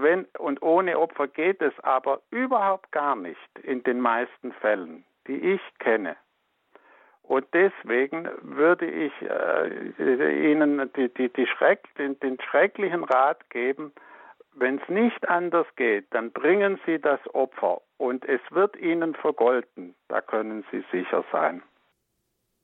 [0.00, 5.54] wenn, und ohne Opfer geht es aber überhaupt gar nicht in den meisten Fällen, die
[5.54, 6.16] ich kenne.
[7.22, 13.92] Und deswegen würde ich äh, Ihnen die, die, die Schreck, den, den schrecklichen Rat geben,
[14.54, 19.94] wenn es nicht anders geht, dann bringen Sie das Opfer und es wird Ihnen vergolten.
[20.08, 21.62] Da können Sie sicher sein.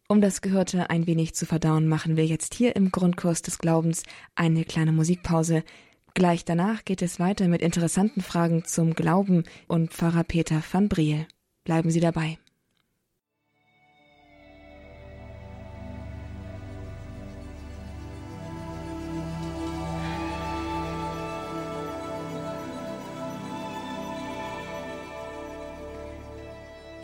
[0.07, 4.03] Um das Gehörte ein wenig zu verdauen, machen wir jetzt hier im Grundkurs des Glaubens
[4.35, 5.65] eine kleine Musikpause.
[6.13, 11.27] Gleich danach geht es weiter mit interessanten Fragen zum Glauben und Pfarrer Peter van Briel.
[11.65, 12.39] Bleiben Sie dabei.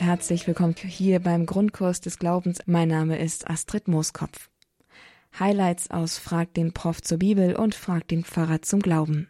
[0.03, 2.61] Herzlich willkommen hier beim Grundkurs des Glaubens.
[2.65, 4.49] Mein Name ist Astrid Mooskopf.
[5.39, 9.29] Highlights aus Frag den Prof zur Bibel und Frag den Pfarrer zum Glauben.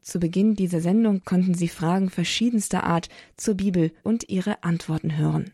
[0.00, 5.50] Zu Beginn dieser Sendung konnten Sie Fragen verschiedenster Art zur Bibel und ihre Antworten hören.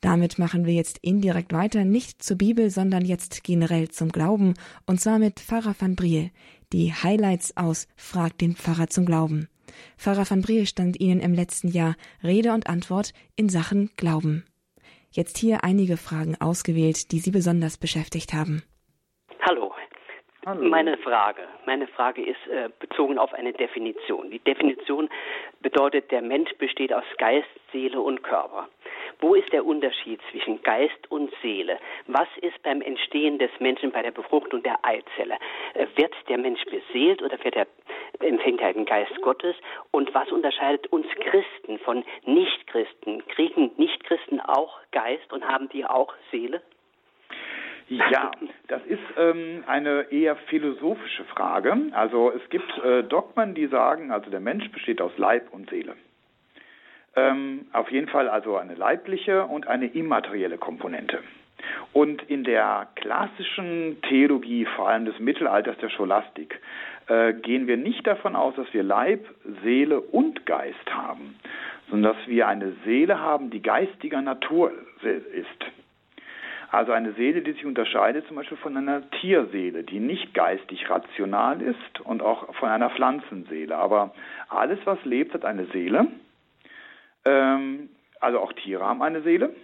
[0.00, 4.54] Damit machen wir jetzt indirekt weiter, nicht zur Bibel, sondern jetzt generell zum Glauben,
[4.86, 6.30] und zwar mit Pfarrer van Briel,
[6.72, 9.48] die Highlights aus Frag den Pfarrer zum Glauben.
[9.96, 14.44] Pfarrer van Briel stand Ihnen im letzten Jahr Rede und Antwort in Sachen Glauben.
[15.10, 18.62] Jetzt hier einige Fragen ausgewählt, die Sie besonders beschäftigt haben.
[19.40, 19.74] Hallo.
[20.44, 20.68] Hallo.
[20.68, 24.30] Meine Frage, meine Frage ist äh, bezogen auf eine Definition.
[24.30, 25.08] Die Definition
[25.60, 28.68] bedeutet, der Mensch besteht aus Geist, Seele und Körper.
[29.22, 31.78] Wo ist der Unterschied zwischen Geist und Seele?
[32.08, 35.36] Was ist beim Entstehen des Menschen bei der Befruchtung der Eizelle?
[35.74, 37.68] Äh, wird der Mensch beseelt oder wird er,
[38.18, 39.54] empfängt er den Geist Gottes?
[39.92, 43.24] Und was unterscheidet uns Christen von Nichtchristen?
[43.28, 46.60] Kriegen Nichtchristen auch Geist und haben die auch Seele?
[47.88, 48.32] Ja,
[48.66, 51.76] das ist ähm, eine eher philosophische Frage.
[51.92, 55.94] Also es gibt äh, Dogmen, die sagen, also der Mensch besteht aus Leib und Seele.
[57.14, 61.18] Ähm, auf jeden Fall also eine leibliche und eine immaterielle Komponente.
[61.92, 66.60] Und in der klassischen Theologie, vor allem des Mittelalters der Scholastik,
[67.08, 69.26] äh, gehen wir nicht davon aus, dass wir Leib,
[69.62, 71.36] Seele und Geist haben,
[71.90, 74.72] sondern dass wir eine Seele haben, die geistiger Natur
[75.02, 75.72] ist.
[76.70, 81.60] Also eine Seele, die sich unterscheidet zum Beispiel von einer Tierseele, die nicht geistig rational
[81.60, 83.76] ist und auch von einer Pflanzenseele.
[83.76, 84.14] Aber
[84.48, 86.06] alles, was lebt, hat eine Seele
[87.24, 87.88] ähm,
[88.20, 89.54] also auch Tiere haben eine Seele,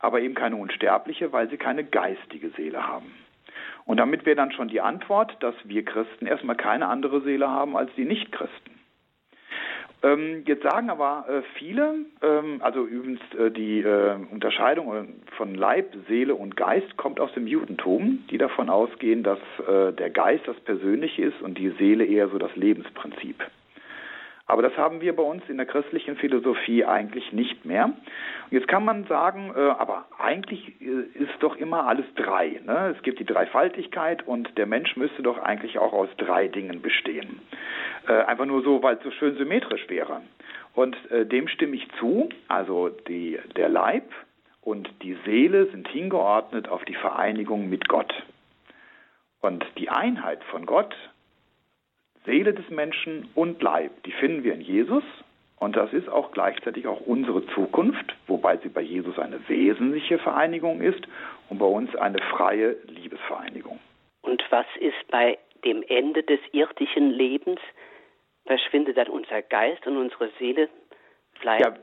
[0.00, 3.12] aber eben keine unsterbliche, weil sie keine geistige Seele haben.
[3.84, 7.76] Und damit wäre dann schon die Antwort, dass wir Christen erstmal keine andere Seele haben
[7.76, 8.78] als die Nichtchristen.
[10.02, 15.92] Ähm, jetzt sagen aber äh, viele, ähm, also übrigens äh, die äh, Unterscheidung von Leib,
[16.06, 20.58] Seele und Geist kommt aus dem Judentum, die davon ausgehen, dass äh, der Geist das
[20.60, 23.42] Persönliche ist und die Seele eher so das Lebensprinzip.
[24.50, 27.92] Aber das haben wir bei uns in der christlichen Philosophie eigentlich nicht mehr.
[28.50, 32.58] Jetzt kann man sagen, äh, aber eigentlich äh, ist doch immer alles drei.
[32.64, 32.94] Ne?
[32.96, 37.40] Es gibt die Dreifaltigkeit und der Mensch müsste doch eigentlich auch aus drei Dingen bestehen.
[38.08, 40.22] Äh, einfach nur so, weil es so schön symmetrisch wäre.
[40.74, 42.30] Und äh, dem stimme ich zu.
[42.48, 44.10] Also die, der Leib
[44.62, 48.14] und die Seele sind hingeordnet auf die Vereinigung mit Gott.
[49.42, 50.94] Und die Einheit von Gott
[52.28, 55.02] Seele des Menschen und Leib, die finden wir in Jesus.
[55.58, 60.80] Und das ist auch gleichzeitig auch unsere Zukunft, wobei sie bei Jesus eine wesentliche Vereinigung
[60.82, 61.08] ist
[61.48, 63.80] und bei uns eine freie Liebesvereinigung.
[64.22, 67.60] Und was ist bei dem Ende des irdischen Lebens?
[68.46, 70.68] Verschwindet dann unser Geist und unsere Seele?
[71.40, 71.62] Bleibt?
[71.62, 71.74] Ja,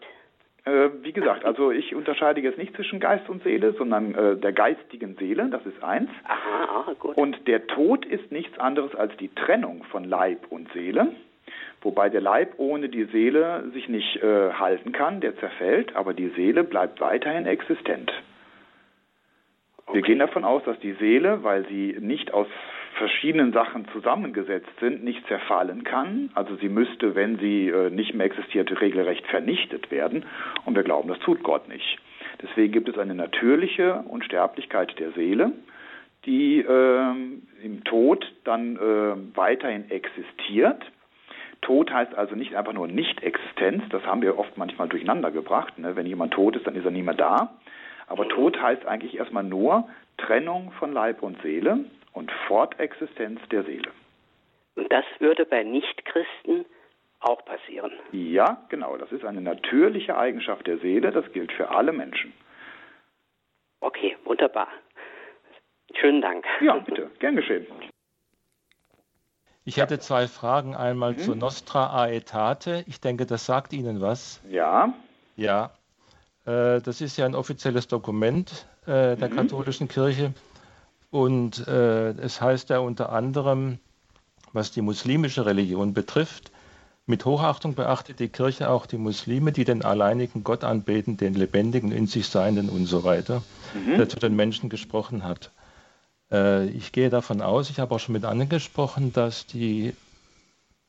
[0.65, 4.51] äh, wie gesagt, also ich unterscheide jetzt nicht zwischen Geist und Seele, sondern äh, der
[4.51, 6.09] geistigen Seele, das ist eins.
[6.23, 7.15] Aha, gut.
[7.15, 11.09] Und der Tod ist nichts anderes als die Trennung von Leib und Seele.
[11.81, 16.29] Wobei der Leib ohne die Seele sich nicht äh, halten kann, der zerfällt, aber die
[16.29, 18.11] Seele bleibt weiterhin existent.
[19.85, 19.97] Okay.
[19.97, 22.47] Wir gehen davon aus, dass die Seele, weil sie nicht aus
[22.95, 26.29] verschiedenen Sachen zusammengesetzt sind, nicht zerfallen kann.
[26.33, 30.25] Also sie müsste, wenn sie äh, nicht mehr existiert, regelrecht vernichtet werden.
[30.65, 31.99] Und wir glauben, das tut Gott nicht.
[32.41, 35.51] Deswegen gibt es eine natürliche Unsterblichkeit der Seele,
[36.25, 37.13] die äh,
[37.63, 40.83] im Tod dann äh, weiterhin existiert.
[41.61, 45.77] Tod heißt also nicht einfach nur Nicht-Existenz, das haben wir oft manchmal durcheinander gebracht.
[45.79, 45.95] Ne?
[45.95, 47.55] Wenn jemand tot ist, dann ist er nie mehr da.
[48.07, 53.91] Aber Tod heißt eigentlich erstmal nur Trennung von Leib und Seele und Fortexistenz der Seele.
[54.75, 56.65] Und das würde bei Nichtchristen
[57.19, 57.91] auch passieren.
[58.11, 58.97] Ja, genau.
[58.97, 61.11] Das ist eine natürliche Eigenschaft der Seele.
[61.11, 62.33] Das gilt für alle Menschen.
[63.81, 64.67] Okay, wunderbar.
[65.93, 66.45] Schönen Dank.
[66.61, 67.09] Ja, bitte.
[67.19, 67.67] Gern geschehen.
[69.63, 70.75] Ich hätte zwei Fragen.
[70.75, 71.17] Einmal mhm.
[71.19, 72.83] zu Nostra Aetate.
[72.87, 74.41] Ich denke, das sagt Ihnen was.
[74.49, 74.93] Ja.
[75.35, 75.71] Ja.
[76.45, 79.35] Äh, das ist ja ein offizielles Dokument äh, der mhm.
[79.35, 80.33] katholischen Kirche.
[81.15, 83.79] Und äh, es heißt ja unter anderem,
[84.51, 86.51] was die muslimische Religion betrifft,
[87.07, 91.91] Mit Hochachtung beachtet die Kirche auch die Muslime, die den alleinigen Gott anbeten, den lebendigen,
[91.91, 93.43] in sich Seienden und so weiter,
[93.75, 93.97] mhm.
[93.97, 95.51] der zu den Menschen gesprochen hat.
[96.31, 99.93] Äh, ich gehe davon aus, ich habe auch schon mit anderen gesprochen, dass die,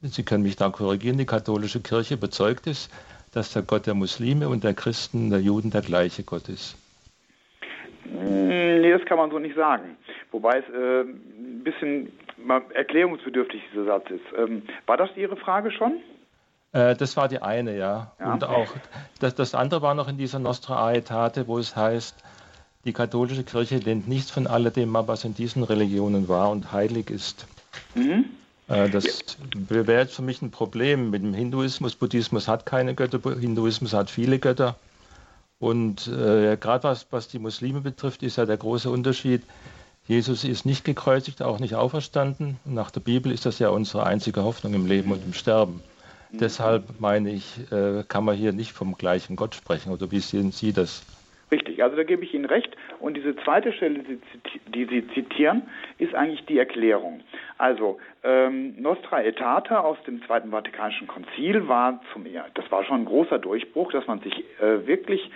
[0.00, 2.88] Sie können mich da korrigieren, die katholische Kirche bezeugt ist,
[3.32, 6.76] dass der Gott der Muslime und der Christen, der Juden der gleiche Gott ist.
[8.10, 9.96] Hm, nee, das kann man so nicht sagen.
[10.30, 12.12] Wobei es äh, ein bisschen
[12.74, 14.24] erklärungsbedürftig dieser Satz ist.
[14.36, 16.00] Ähm, war das Ihre Frage schon?
[16.72, 18.12] Äh, das war die eine, ja.
[18.20, 18.32] ja.
[18.32, 18.68] Und auch
[19.20, 22.16] das, das andere war noch in dieser Nostra Aetate, wo es heißt,
[22.84, 27.10] die katholische Kirche lehnt nichts von alledem ab, was in diesen Religionen wahr und heilig
[27.10, 27.46] ist.
[27.94, 28.26] Mhm.
[28.68, 29.38] Äh, das
[29.68, 31.96] wäre jetzt für mich ein Problem mit dem Hinduismus.
[31.96, 34.76] Buddhismus hat keine Götter, Hinduismus hat viele Götter.
[35.58, 39.42] Und äh, gerade was, was die Muslime betrifft, ist ja der große Unterschied.
[40.06, 42.58] Jesus ist nicht gekreuzigt, auch nicht auferstanden.
[42.64, 45.82] Nach der Bibel ist das ja unsere einzige Hoffnung im Leben und im Sterben.
[46.30, 46.38] Mhm.
[46.38, 49.92] Deshalb meine ich, äh, kann man hier nicht vom gleichen Gott sprechen.
[49.92, 51.02] Oder wie sehen Sie das?
[51.50, 52.76] Richtig, also da gebe ich Ihnen recht.
[52.98, 54.00] Und diese zweite Stelle,
[54.66, 55.62] die Sie zitieren,
[55.98, 57.20] ist eigentlich die Erklärung.
[57.56, 63.04] Also ähm, Nostra Aetate aus dem Zweiten Vatikanischen Konzil war zum das war schon ein
[63.04, 65.30] großer Durchbruch, dass man sich äh, wirklich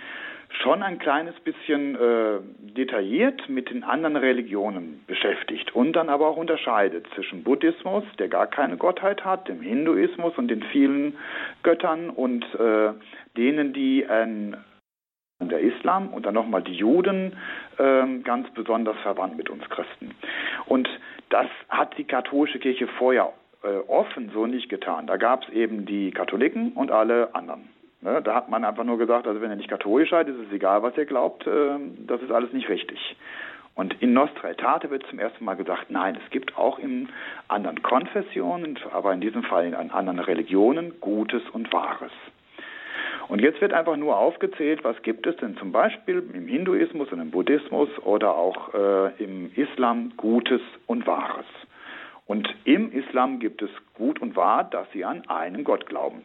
[0.61, 2.39] schon ein kleines bisschen äh,
[2.75, 8.47] detailliert mit den anderen Religionen beschäftigt und dann aber auch unterscheidet zwischen Buddhismus, der gar
[8.47, 11.17] keine Gottheit hat, dem Hinduismus und den vielen
[11.63, 12.91] Göttern und äh,
[13.37, 14.57] denen, die ein
[15.49, 17.37] der Islam und dann nochmal die Juden,
[17.77, 20.15] äh, ganz besonders verwandt mit uns Christen.
[20.65, 20.89] Und
[21.29, 23.33] das hat die katholische Kirche vorher
[23.63, 25.07] äh, offen so nicht getan.
[25.07, 27.69] Da gab es eben die Katholiken und alle anderen.
[28.01, 28.21] Ne?
[28.23, 30.81] Da hat man einfach nur gesagt, also wenn ihr nicht katholisch seid, ist es egal,
[30.83, 31.77] was ihr glaubt, äh,
[32.07, 33.15] das ist alles nicht richtig.
[33.75, 37.09] Und in Nostra Aetate wird zum ersten Mal gesagt, nein, es gibt auch in
[37.47, 42.11] anderen Konfessionen, aber in diesem Fall in anderen Religionen Gutes und Wahres.
[43.27, 47.19] Und jetzt wird einfach nur aufgezählt, was gibt es denn zum Beispiel im Hinduismus und
[47.19, 51.45] im Buddhismus oder auch äh, im Islam Gutes und Wahres.
[52.25, 56.23] Und im Islam gibt es gut und wahr, dass sie an einen Gott glauben.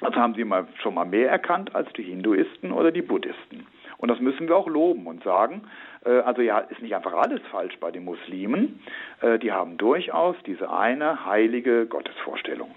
[0.00, 3.66] Das haben sie mal, schon mal mehr erkannt als die Hinduisten oder die Buddhisten.
[3.98, 5.62] Und das müssen wir auch loben und sagen,
[6.04, 8.80] äh, also ja, ist nicht einfach alles falsch bei den Muslimen.
[9.20, 12.74] Äh, die haben durchaus diese eine heilige Gottesvorstellung.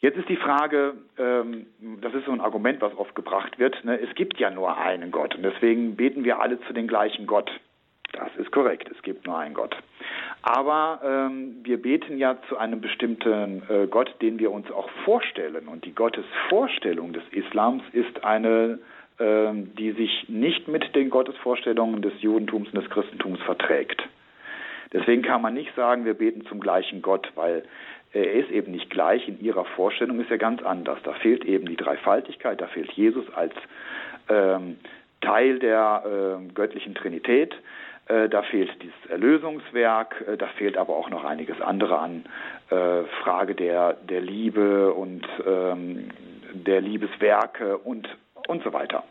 [0.00, 1.66] Jetzt ist die Frage, ähm,
[2.00, 3.98] das ist so ein Argument, was oft gebracht wird, ne?
[4.00, 7.50] es gibt ja nur einen Gott und deswegen beten wir alle zu dem gleichen Gott.
[8.12, 9.76] Das ist korrekt, es gibt nur einen Gott.
[10.42, 15.68] Aber ähm, wir beten ja zu einem bestimmten äh, Gott, den wir uns auch vorstellen.
[15.68, 18.78] Und die Gottesvorstellung des Islams ist eine,
[19.18, 24.02] äh, die sich nicht mit den Gottesvorstellungen des Judentums und des Christentums verträgt.
[24.92, 27.64] Deswegen kann man nicht sagen, wir beten zum gleichen Gott, weil
[28.12, 30.98] er ist eben nicht gleich, in ihrer Vorstellung ist er ganz anders.
[31.04, 33.52] Da fehlt eben die Dreifaltigkeit, da fehlt Jesus als
[34.28, 34.78] ähm,
[35.20, 37.54] Teil der äh, göttlichen Trinität,
[38.08, 42.24] äh, da fehlt dieses Erlösungswerk, äh, da fehlt aber auch noch einiges andere an
[42.70, 46.08] äh, Frage der, der Liebe und ähm,
[46.52, 48.08] der Liebeswerke und,
[48.46, 49.04] und so weiter.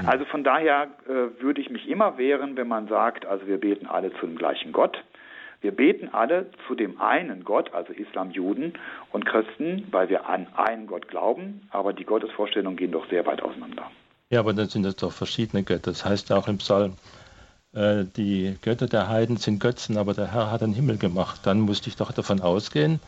[0.00, 0.08] Mhm.
[0.08, 3.86] Also von daher äh, würde ich mich immer wehren, wenn man sagt, also wir beten
[3.86, 5.02] alle zu dem gleichen Gott.
[5.60, 8.74] Wir beten alle zu dem einen Gott, also Islam, Juden
[9.12, 13.42] und Christen, weil wir an einen Gott glauben, aber die Gottesvorstellungen gehen doch sehr weit
[13.42, 13.90] auseinander.
[14.30, 15.90] Ja, aber dann sind es doch verschiedene Götter.
[15.90, 16.94] Das heißt ja auch im Psalm,
[17.74, 21.40] äh, die Götter der Heiden sind Götzen, aber der Herr hat den Himmel gemacht.
[21.44, 23.00] Dann musste ich doch davon ausgehen,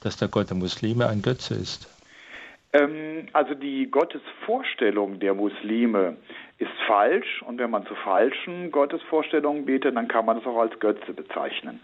[0.00, 1.88] dass der Gott der Muslime ein Götze ist.
[2.72, 6.16] Ähm, also die Gottesvorstellung der Muslime
[6.58, 10.78] ist falsch und wenn man zu falschen Gottesvorstellungen betet, dann kann man das auch als
[10.78, 11.80] Götze bezeichnen.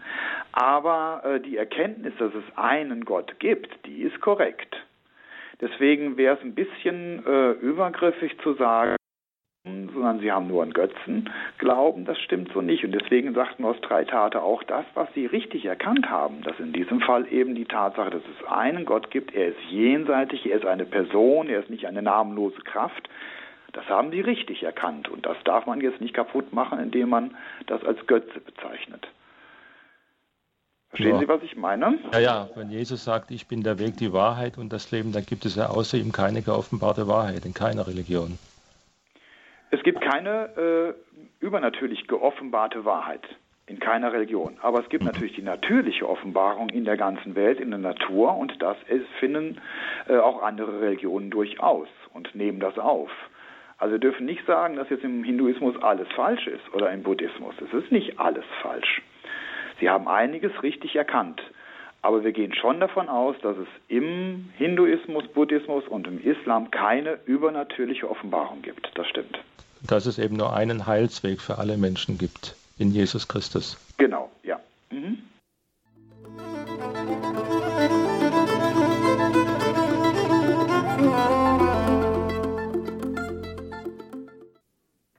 [0.51, 4.75] Aber äh, die Erkenntnis, dass es einen Gott gibt, die ist korrekt.
[5.59, 8.96] Deswegen wäre es ein bisschen äh, übergriffig zu sagen,
[9.93, 12.83] sondern sie haben nur einen Götzen glauben, das stimmt so nicht.
[12.83, 17.27] Und deswegen sagt Nostreitate auch das, was sie richtig erkannt haben, dass in diesem Fall
[17.31, 21.49] eben die Tatsache, dass es einen Gott gibt, er ist jenseitig, er ist eine Person,
[21.49, 23.09] er ist nicht eine namenlose Kraft,
[23.73, 27.35] das haben sie richtig erkannt und das darf man jetzt nicht kaputt machen, indem man
[27.67, 29.07] das als Götze bezeichnet.
[30.89, 31.19] Verstehen ja.
[31.19, 31.99] Sie, was ich meine?
[32.13, 35.25] Ja, ja, wenn Jesus sagt, ich bin der Weg, die Wahrheit und das Leben, dann
[35.25, 38.39] gibt es ja außer ihm keine geoffenbarte Wahrheit in keiner Religion.
[39.69, 43.27] Es gibt keine äh, übernatürlich geoffenbarte Wahrheit
[43.67, 44.57] in keiner Religion.
[44.61, 48.61] Aber es gibt natürlich die natürliche Offenbarung in der ganzen Welt, in der Natur und
[48.61, 48.77] das
[49.19, 49.59] finden
[50.07, 53.11] äh, auch andere Religionen durchaus und nehmen das auf.
[53.77, 57.53] Also wir dürfen nicht sagen, dass jetzt im Hinduismus alles falsch ist oder im Buddhismus.
[57.61, 59.01] Es ist nicht alles falsch.
[59.79, 61.41] Sie haben einiges richtig erkannt.
[62.07, 67.19] Aber wir gehen schon davon aus, dass es im Hinduismus, Buddhismus und im Islam keine
[67.25, 68.89] übernatürliche Offenbarung gibt.
[68.95, 69.37] Das stimmt.
[69.85, 73.77] Dass es eben nur einen Heilsweg für alle Menschen gibt, in Jesus Christus.
[73.97, 74.57] Genau, ja.
[74.89, 75.17] Mhm.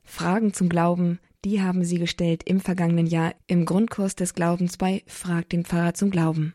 [0.04, 5.02] Fragen zum Glauben, die haben Sie gestellt im vergangenen Jahr im Grundkurs des Glaubens bei
[5.06, 6.54] Frag den Pfarrer zum Glauben.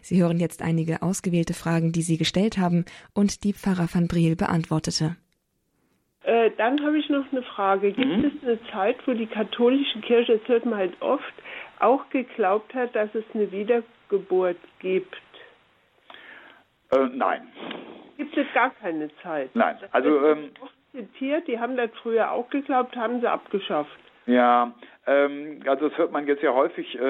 [0.00, 4.36] Sie hören jetzt einige ausgewählte Fragen, die Sie gestellt haben und die Pfarrer van Briel
[4.36, 5.16] beantwortete.
[6.22, 7.92] Äh, dann habe ich noch eine Frage.
[7.92, 8.24] Gibt mhm.
[8.24, 11.32] es eine Zeit, wo die katholische Kirche, das hört man halt oft,
[11.80, 15.16] auch geglaubt hat, dass es eine Wiedergeburt gibt?
[16.90, 17.48] Äh, nein.
[18.16, 19.50] Gibt es gar keine Zeit?
[19.54, 19.76] Nein.
[19.92, 20.50] also ähm,
[20.92, 23.98] zitiert, die haben das früher auch geglaubt, haben sie abgeschafft.
[24.28, 24.74] Ja,
[25.06, 27.00] ähm, also das hört man jetzt ja häufig, äh,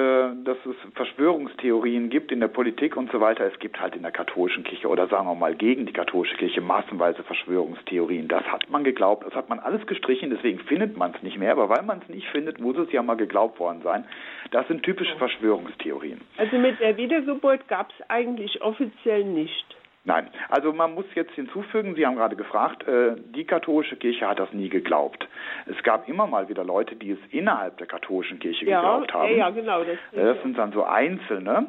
[0.45, 3.45] dass es Verschwörungstheorien gibt in der Politik und so weiter.
[3.45, 6.61] Es gibt halt in der katholischen Kirche oder sagen wir mal gegen die katholische Kirche
[6.61, 8.29] massenweise Verschwörungstheorien.
[8.29, 11.51] Das hat man geglaubt, das hat man alles gestrichen, deswegen findet man es nicht mehr.
[11.51, 14.05] Aber weil man es nicht findet, muss es ja mal geglaubt worden sein.
[14.53, 16.21] Das sind typische Verschwörungstheorien.
[16.37, 19.78] Also mit der Wiedergeburt gab es eigentlich offiziell nicht.
[20.09, 24.39] Nein, also man muss jetzt hinzufügen, Sie haben gerade gefragt, äh, die katholische Kirche hat
[24.39, 25.29] das nie geglaubt.
[25.67, 29.37] Es gab immer mal wieder Leute, die es innerhalb der katholischen Kirche ja, geglaubt haben.
[29.37, 29.85] Ja, genau.
[29.85, 31.67] Das, das sind dann so Einzelne.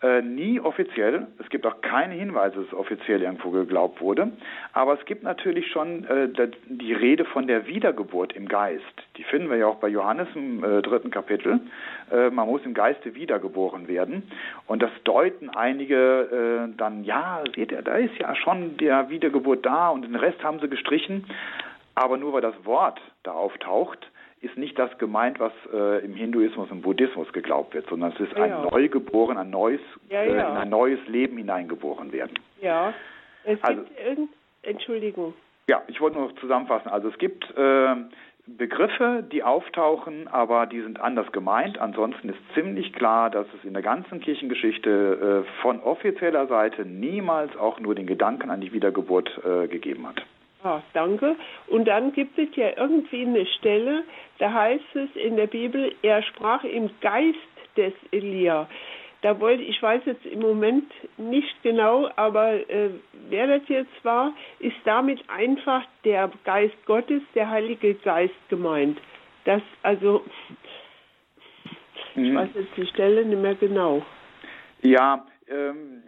[0.00, 1.26] Äh, nie offiziell.
[1.40, 4.30] Es gibt auch keine Hinweise, dass offiziell irgendwo geglaubt wurde.
[4.72, 6.28] Aber es gibt natürlich schon äh,
[6.68, 8.84] die Rede von der Wiedergeburt im Geist.
[9.16, 11.58] Die finden wir ja auch bei Johannes im äh, dritten Kapitel.
[12.12, 14.30] Äh, man muss im Geiste wiedergeboren werden.
[14.68, 19.66] Und das deuten einige äh, dann, ja, seht ihr, da ist ja schon der Wiedergeburt
[19.66, 21.24] da und den Rest haben sie gestrichen.
[21.96, 24.08] Aber nur weil das Wort da auftaucht,
[24.40, 28.36] ist nicht das gemeint, was äh, im Hinduismus und Buddhismus geglaubt wird, sondern es ist
[28.36, 30.30] ja, ein Neugeboren, ein neues, ja, ja.
[30.30, 32.38] Äh, in ein neues Leben hineingeboren werden.
[32.60, 32.94] Ja,
[33.44, 34.30] es also, gibt irgend
[34.62, 35.34] Entschuldigung.
[35.68, 36.88] Ja, ich wollte nur noch zusammenfassen.
[36.88, 37.94] Also es gibt äh,
[38.46, 41.78] Begriffe, die auftauchen, aber die sind anders gemeint.
[41.78, 47.54] Ansonsten ist ziemlich klar, dass es in der ganzen Kirchengeschichte äh, von offizieller Seite niemals
[47.56, 50.22] auch nur den Gedanken an die Wiedergeburt äh, gegeben hat.
[50.68, 51.34] Ah, danke.
[51.68, 54.04] Und dann gibt es ja irgendwie eine Stelle,
[54.38, 57.38] da heißt es in der Bibel, er sprach im Geist
[57.78, 58.68] des Elia.
[59.22, 62.90] Da wollte ich weiß jetzt im Moment nicht genau, aber äh,
[63.30, 68.98] wer das jetzt war, ist damit einfach der Geist Gottes, der Heilige Geist gemeint.
[69.46, 70.22] Das also,
[72.14, 72.36] ich mhm.
[72.36, 74.04] weiß jetzt die Stelle nicht mehr genau.
[74.82, 76.02] Ja, ähm,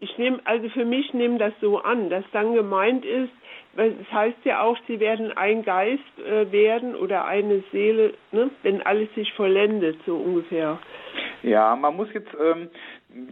[0.00, 3.30] ich nehme, also für mich nehme das so an, dass dann gemeint ist,
[3.76, 8.82] es heißt ja auch, sie werden ein Geist äh, werden oder eine Seele, ne, wenn
[8.82, 10.78] alles sich vollendet, so ungefähr.
[11.42, 12.68] Ja, man muss jetzt ähm,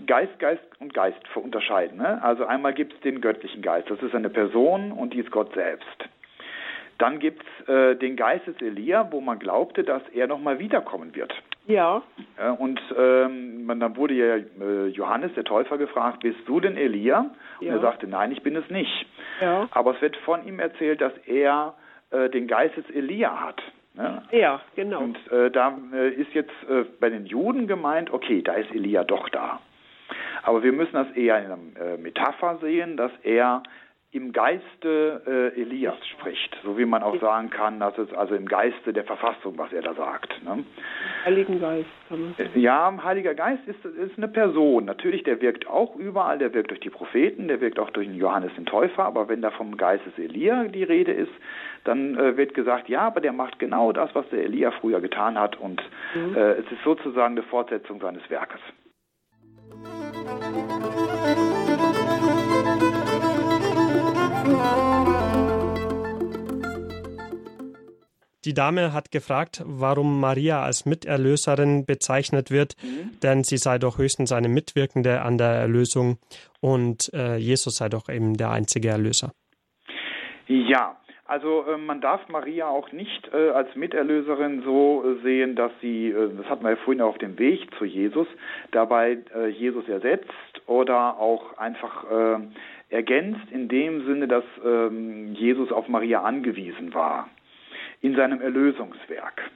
[0.07, 1.99] Geist, Geist und Geist unterscheiden.
[1.99, 2.22] Ne?
[2.22, 5.53] Also einmal gibt es den göttlichen Geist, das ist eine Person und die ist Gott
[5.55, 6.09] selbst.
[6.99, 11.14] Dann gibt es äh, den Geist des Elia, wo man glaubte, dass er nochmal wiederkommen
[11.14, 11.32] wird.
[11.66, 12.03] Ja.
[12.36, 16.76] Äh, und ähm, man, dann wurde ja äh, Johannes, der Täufer, gefragt, bist du denn
[16.76, 17.30] Elia?
[17.61, 17.68] Ja.
[17.68, 19.07] Und er sagte, nein, ich bin es nicht.
[19.40, 19.68] Ja.
[19.70, 21.74] Aber es wird von ihm erzählt, dass er
[22.11, 23.62] äh, den Geist des Elia hat.
[23.94, 24.22] Ne?
[24.32, 25.01] Ja, genau.
[25.01, 29.05] Und äh, da äh, ist jetzt äh, bei den Juden gemeint, okay, da ist Elia
[29.05, 29.61] doch da.
[30.42, 33.62] Aber wir müssen das eher in einer Metapher sehen, dass er
[34.11, 38.46] im Geiste äh, Elias spricht, so wie man auch sagen kann, dass es also im
[38.46, 40.42] Geiste der Verfassung, was er da sagt.
[40.42, 40.64] Ne?
[41.26, 41.90] Heiligen Geist.
[42.09, 42.59] Kann man sagen.
[42.59, 44.86] Ja, Heiliger Geist ist, ist eine Person.
[44.86, 48.16] Natürlich, der wirkt auch überall, der wirkt durch die Propheten, der wirkt auch durch den
[48.16, 51.32] Johannes den Täufer, aber wenn da vom Geistes Elia die Rede ist,
[51.84, 55.38] dann äh, wird gesagt, ja, aber der macht genau das, was der Elia früher getan
[55.38, 55.82] hat und
[56.14, 56.34] mhm.
[56.34, 58.61] äh, es ist sozusagen eine Fortsetzung seines Werkes.
[68.49, 73.11] Die Dame hat gefragt, warum Maria als Miterlöserin bezeichnet wird, mhm.
[73.22, 76.16] denn sie sei doch höchstens eine Mitwirkende an der Erlösung
[76.62, 79.32] und äh, Jesus sei doch eben der einzige Erlöser.
[80.46, 80.96] Ja,
[81.26, 86.09] also äh, man darf Maria auch nicht äh, als Miterlöserin so äh, sehen, dass sie,
[86.09, 88.28] äh, das hatten wir ja vorhin auf dem Weg zu Jesus,
[88.72, 89.18] dabei
[89.59, 90.32] Jesus ersetzt
[90.66, 92.07] oder auch einfach
[92.88, 97.28] ergänzt in dem Sinne, dass ähm, Jesus auf Maria angewiesen war
[98.01, 99.51] in seinem Erlösungswerk.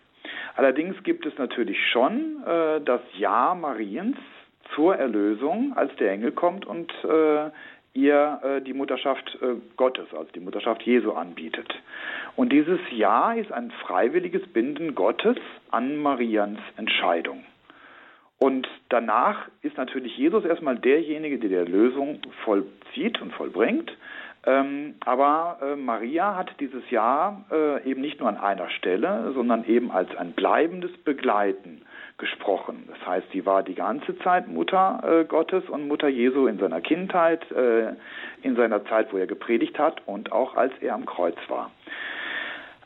[0.57, 4.17] Allerdings gibt es natürlich schon äh, das Ja Mariens
[4.75, 7.51] zur Erlösung, als der Engel kommt und äh,
[7.95, 11.69] ihr äh, die Mutterschaft äh, Gottes, also die Mutterschaft Jesu anbietet.
[12.37, 15.37] Und dieses Ja ist ein freiwilliges Binden Gottes
[15.71, 17.45] an Marians Entscheidung.
[18.39, 23.97] Und danach ist natürlich Jesus erstmal derjenige, der die Erlösung vollzieht und vollbringt.
[24.45, 29.65] Ähm, aber äh, Maria hat dieses Jahr äh, eben nicht nur an einer Stelle, sondern
[29.65, 31.83] eben als ein bleibendes Begleiten
[32.19, 32.89] gesprochen.
[32.89, 36.81] Das heißt, sie war die ganze Zeit Mutter äh, Gottes und Mutter Jesu in seiner
[36.81, 37.95] Kindheit, äh,
[38.43, 41.71] in seiner Zeit, wo er gepredigt hat und auch als er am Kreuz war.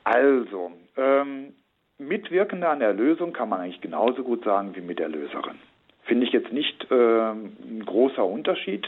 [0.05, 1.55] Also, ähm,
[1.99, 5.59] Mitwirkende an der Erlösung kann man eigentlich genauso gut sagen wie mit Erlöserin.
[6.05, 8.87] Finde ich jetzt nicht äh, ein großer Unterschied.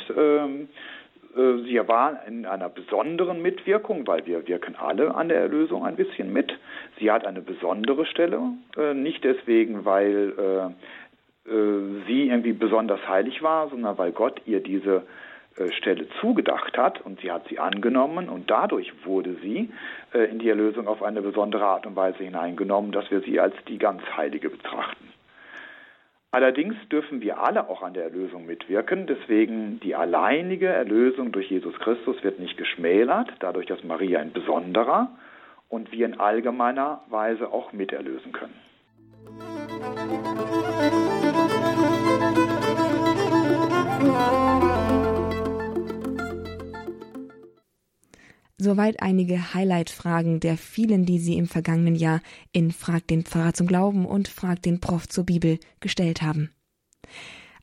[1.36, 5.84] Ähm, äh, sie war in einer besonderen Mitwirkung, weil wir wirken alle an der Erlösung
[5.84, 6.52] ein bisschen mit.
[6.98, 8.40] Sie hat eine besondere Stelle,
[8.76, 11.50] äh, nicht deswegen, weil äh,
[12.06, 15.04] sie irgendwie besonders heilig war, sondern weil Gott ihr diese
[15.78, 19.70] Stelle zugedacht hat und sie hat sie angenommen und dadurch wurde sie
[20.12, 23.78] in die Erlösung auf eine besondere Art und Weise hineingenommen, dass wir sie als die
[23.78, 25.08] ganz Heilige betrachten.
[26.30, 29.06] Allerdings dürfen wir alle auch an der Erlösung mitwirken.
[29.06, 35.08] Deswegen die alleinige Erlösung durch Jesus Christus wird nicht geschmälert, dadurch, dass Maria ein besonderer
[35.70, 38.54] und wir in allgemeiner Weise auch miterlösen können.
[48.60, 53.68] Soweit einige Highlight-Fragen der vielen, die Sie im vergangenen Jahr in Frag den Pfarrer zum
[53.68, 56.50] Glauben und Frag den Prof zur Bibel gestellt haben.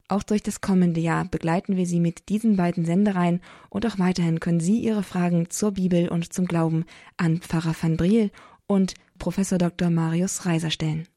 [0.08, 4.39] Auch durch das kommende Jahr begleiten wir Sie mit diesen beiden Sendereien und auch weiterhin
[4.39, 6.86] können Sie Ihre Fragen zur Bibel und zum Glauben
[7.18, 8.32] an Pfarrer van Briel
[8.68, 9.89] und Professor Dr.
[9.89, 11.08] Marius Reiser stellen.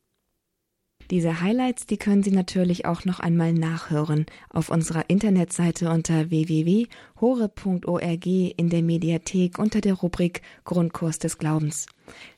[1.10, 8.26] Diese Highlights, die können Sie natürlich auch noch einmal nachhören auf unserer Internetseite unter www.hore.org
[8.26, 11.86] in der Mediathek unter der Rubrik Grundkurs des Glaubens.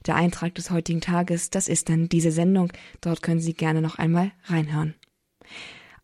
[0.06, 2.72] Der Eintrag des heutigen Tages, das ist dann diese Sendung.
[3.00, 4.94] Dort können Sie gerne noch einmal reinhören.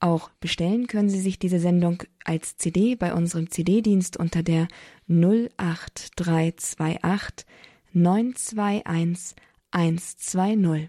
[0.00, 4.66] Auch bestellen können Sie sich diese Sendung als CD bei unserem CD-Dienst unter der
[5.08, 7.46] 08328
[7.92, 9.36] 921
[9.70, 10.88] 120.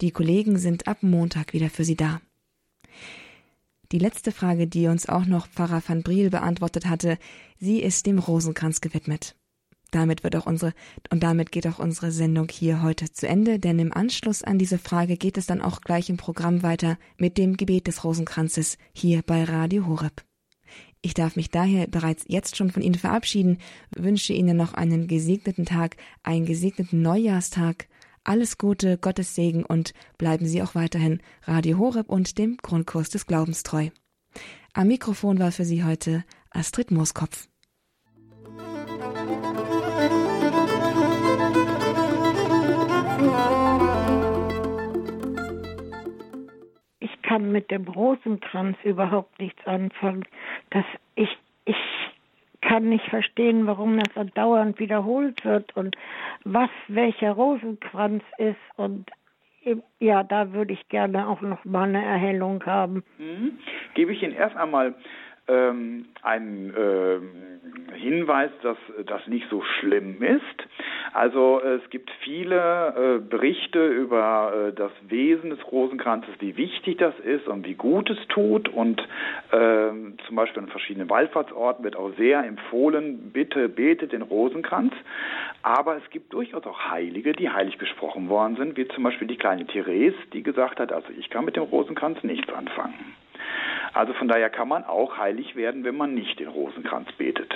[0.00, 2.20] Die Kollegen sind ab Montag wieder für Sie da.
[3.90, 7.18] Die letzte Frage, die uns auch noch Pfarrer van Briel beantwortet hatte,
[7.58, 9.34] sie ist dem Rosenkranz gewidmet.
[9.90, 10.74] Damit wird auch unsere,
[11.10, 14.78] und damit geht auch unsere Sendung hier heute zu Ende, denn im Anschluss an diese
[14.78, 19.22] Frage geht es dann auch gleich im Programm weiter mit dem Gebet des Rosenkranzes hier
[19.22, 20.22] bei Radio Horeb.
[21.00, 23.58] Ich darf mich daher bereits jetzt schon von Ihnen verabschieden,
[23.96, 27.88] wünsche Ihnen noch einen gesegneten Tag, einen gesegneten Neujahrstag
[28.28, 33.26] alles Gute, Gottes Segen und bleiben Sie auch weiterhin Radio Horeb und dem Grundkurs des
[33.26, 33.88] Glaubens treu.
[34.74, 37.48] Am Mikrofon war für Sie heute Astrid Mooskopf.
[47.00, 50.24] Ich kann mit dem Rosenkranz überhaupt nichts anfangen.
[50.70, 51.30] Das ich
[51.64, 51.76] ich
[52.60, 55.96] kann nicht verstehen, warum das andauernd wiederholt wird und
[56.44, 59.10] was welcher Rosenkranz ist und
[59.98, 63.02] ja, da würde ich gerne auch noch mal eine Erhellung haben.
[63.18, 63.58] Mhm.
[63.94, 64.94] Gebe ich Ihnen erst einmal
[65.48, 68.76] ähm, ein äh, Hinweis, dass
[69.06, 70.68] das nicht so schlimm ist.
[71.12, 77.18] Also es gibt viele äh, Berichte über äh, das Wesen des Rosenkranzes, wie wichtig das
[77.20, 78.68] ist und wie gut es tut.
[78.68, 79.06] Und
[79.52, 84.92] ähm, zum Beispiel an verschiedenen Wallfahrtsorten wird auch sehr empfohlen, bitte betet den Rosenkranz.
[85.62, 89.36] Aber es gibt durchaus auch Heilige, die heilig gesprochen worden sind, wie zum Beispiel die
[89.36, 93.16] kleine Therese, die gesagt hat, also ich kann mit dem Rosenkranz nichts anfangen.
[93.94, 97.52] Also von daher kann man auch heilig werden, wenn man nicht den Rosenkranz betet.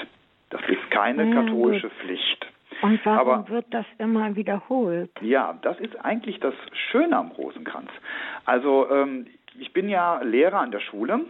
[0.51, 1.99] Das ist keine ja, katholische gut.
[1.99, 2.47] Pflicht.
[2.83, 5.11] Und warum Aber, wird das immer wiederholt?
[5.21, 6.55] Ja, das ist eigentlich das
[6.91, 7.91] Schöne am Rosenkranz.
[8.45, 9.27] Also ähm,
[9.59, 11.21] ich bin ja Lehrer an der Schule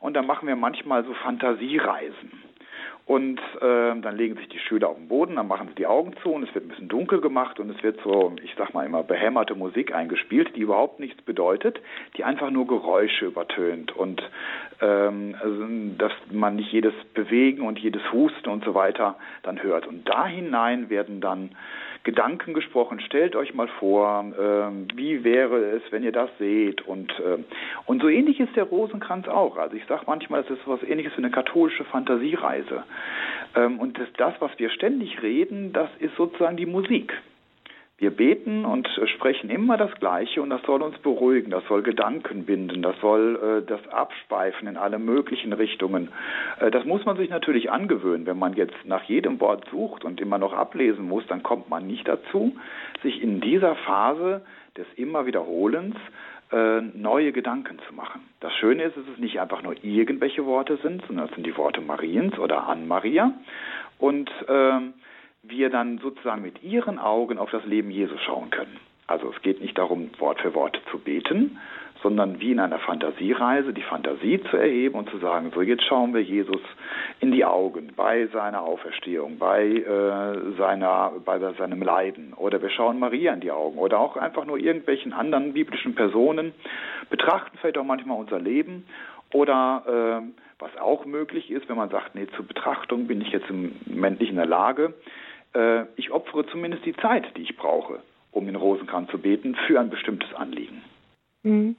[0.00, 2.30] und da machen wir manchmal so Fantasiereisen.
[3.04, 6.14] Und äh, dann legen sich die Schüler auf den Boden, dann machen sie die Augen
[6.22, 8.86] zu und es wird ein bisschen dunkel gemacht und es wird so, ich sag mal
[8.86, 11.80] immer, behämmerte Musik eingespielt, die überhaupt nichts bedeutet,
[12.16, 14.22] die einfach nur Geräusche übertönt und
[14.80, 15.66] ähm, also,
[15.98, 19.86] dass man nicht jedes Bewegen und jedes Husten und so weiter dann hört.
[19.86, 21.50] Und da hinein werden dann
[22.04, 23.00] Gedanken gesprochen.
[23.00, 26.82] Stellt euch mal vor, äh, wie wäre es, wenn ihr das seht?
[26.82, 27.38] Und, äh,
[27.86, 29.56] und so ähnlich ist der Rosenkranz auch.
[29.56, 32.84] Also ich sage manchmal, es ist was ähnliches wie eine katholische Fantasiereise.
[33.54, 37.12] Ähm, und das, das, was wir ständig reden, das ist sozusagen die Musik.
[38.02, 42.44] Wir beten und sprechen immer das Gleiche und das soll uns beruhigen, das soll Gedanken
[42.46, 46.08] binden, das soll äh, das abspeifen in alle möglichen Richtungen.
[46.58, 48.26] Äh, das muss man sich natürlich angewöhnen.
[48.26, 51.86] Wenn man jetzt nach jedem Wort sucht und immer noch ablesen muss, dann kommt man
[51.86, 52.56] nicht dazu,
[53.04, 54.44] sich in dieser Phase
[54.76, 55.94] des immer Wiederholens
[56.50, 58.22] äh, neue Gedanken zu machen.
[58.40, 61.56] Das Schöne ist, dass es nicht einfach nur irgendwelche Worte sind, sondern es sind die
[61.56, 63.32] Worte Mariens oder an Maria.
[64.00, 64.80] Und äh,
[65.42, 68.78] wir dann sozusagen mit ihren Augen auf das Leben Jesu schauen können.
[69.06, 71.58] Also es geht nicht darum, Wort für Wort zu beten,
[72.02, 76.14] sondern wie in einer Fantasiereise die Fantasie zu erheben und zu sagen, so jetzt schauen
[76.14, 76.60] wir Jesus
[77.20, 82.32] in die Augen bei seiner Auferstehung, bei, äh, seiner, bei seinem Leiden.
[82.34, 83.78] Oder wir schauen Maria in die Augen.
[83.78, 86.52] Oder auch einfach nur irgendwelchen anderen biblischen Personen,
[87.10, 88.86] betrachten vielleicht auch manchmal unser Leben.
[89.32, 93.48] Oder äh, was auch möglich ist, wenn man sagt, nee, zur Betrachtung bin ich jetzt
[93.50, 94.94] im Moment nicht in der Lage,
[95.54, 98.00] äh, ich opfere zumindest die Zeit, die ich brauche,
[98.30, 100.82] um in Rosenkranz zu beten, für ein bestimmtes Anliegen.
[101.42, 101.76] Mhm.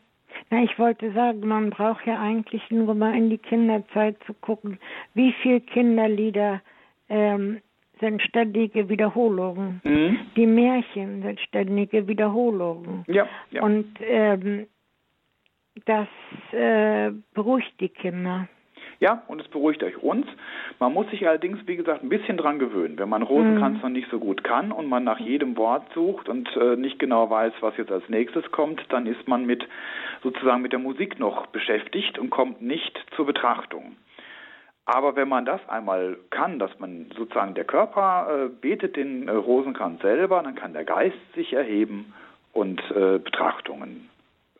[0.49, 4.79] Na, ich wollte sagen, man braucht ja eigentlich nur mal in die Kinderzeit zu gucken,
[5.13, 6.61] wie viele Kinderlieder
[7.09, 7.61] ähm,
[7.99, 9.81] sind ständige Wiederholungen.
[9.83, 10.19] Mhm.
[10.35, 13.03] Die Märchen sind ständige Wiederholungen.
[13.07, 13.63] Ja, ja.
[13.63, 14.67] Und ähm,
[15.85, 16.07] das
[16.51, 18.47] äh, beruhigt die Kinder.
[19.03, 20.25] Ja, und es beruhigt euch uns.
[20.79, 22.97] Man muss sich allerdings, wie gesagt, ein bisschen dran gewöhnen.
[22.97, 23.81] Wenn man Rosenkranz mhm.
[23.81, 27.29] noch nicht so gut kann und man nach jedem Wort sucht und äh, nicht genau
[27.29, 29.67] weiß, was jetzt als nächstes kommt, dann ist man mit
[30.21, 33.97] sozusagen mit der Musik noch beschäftigt und kommt nicht zur Betrachtung.
[34.85, 39.31] Aber wenn man das einmal kann, dass man sozusagen der Körper äh, betet den äh,
[39.31, 42.13] Rosenkranz selber, dann kann der Geist sich erheben
[42.53, 44.09] und äh, Betrachtungen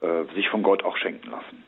[0.02, 1.64] äh, sich von Gott auch schenken lassen.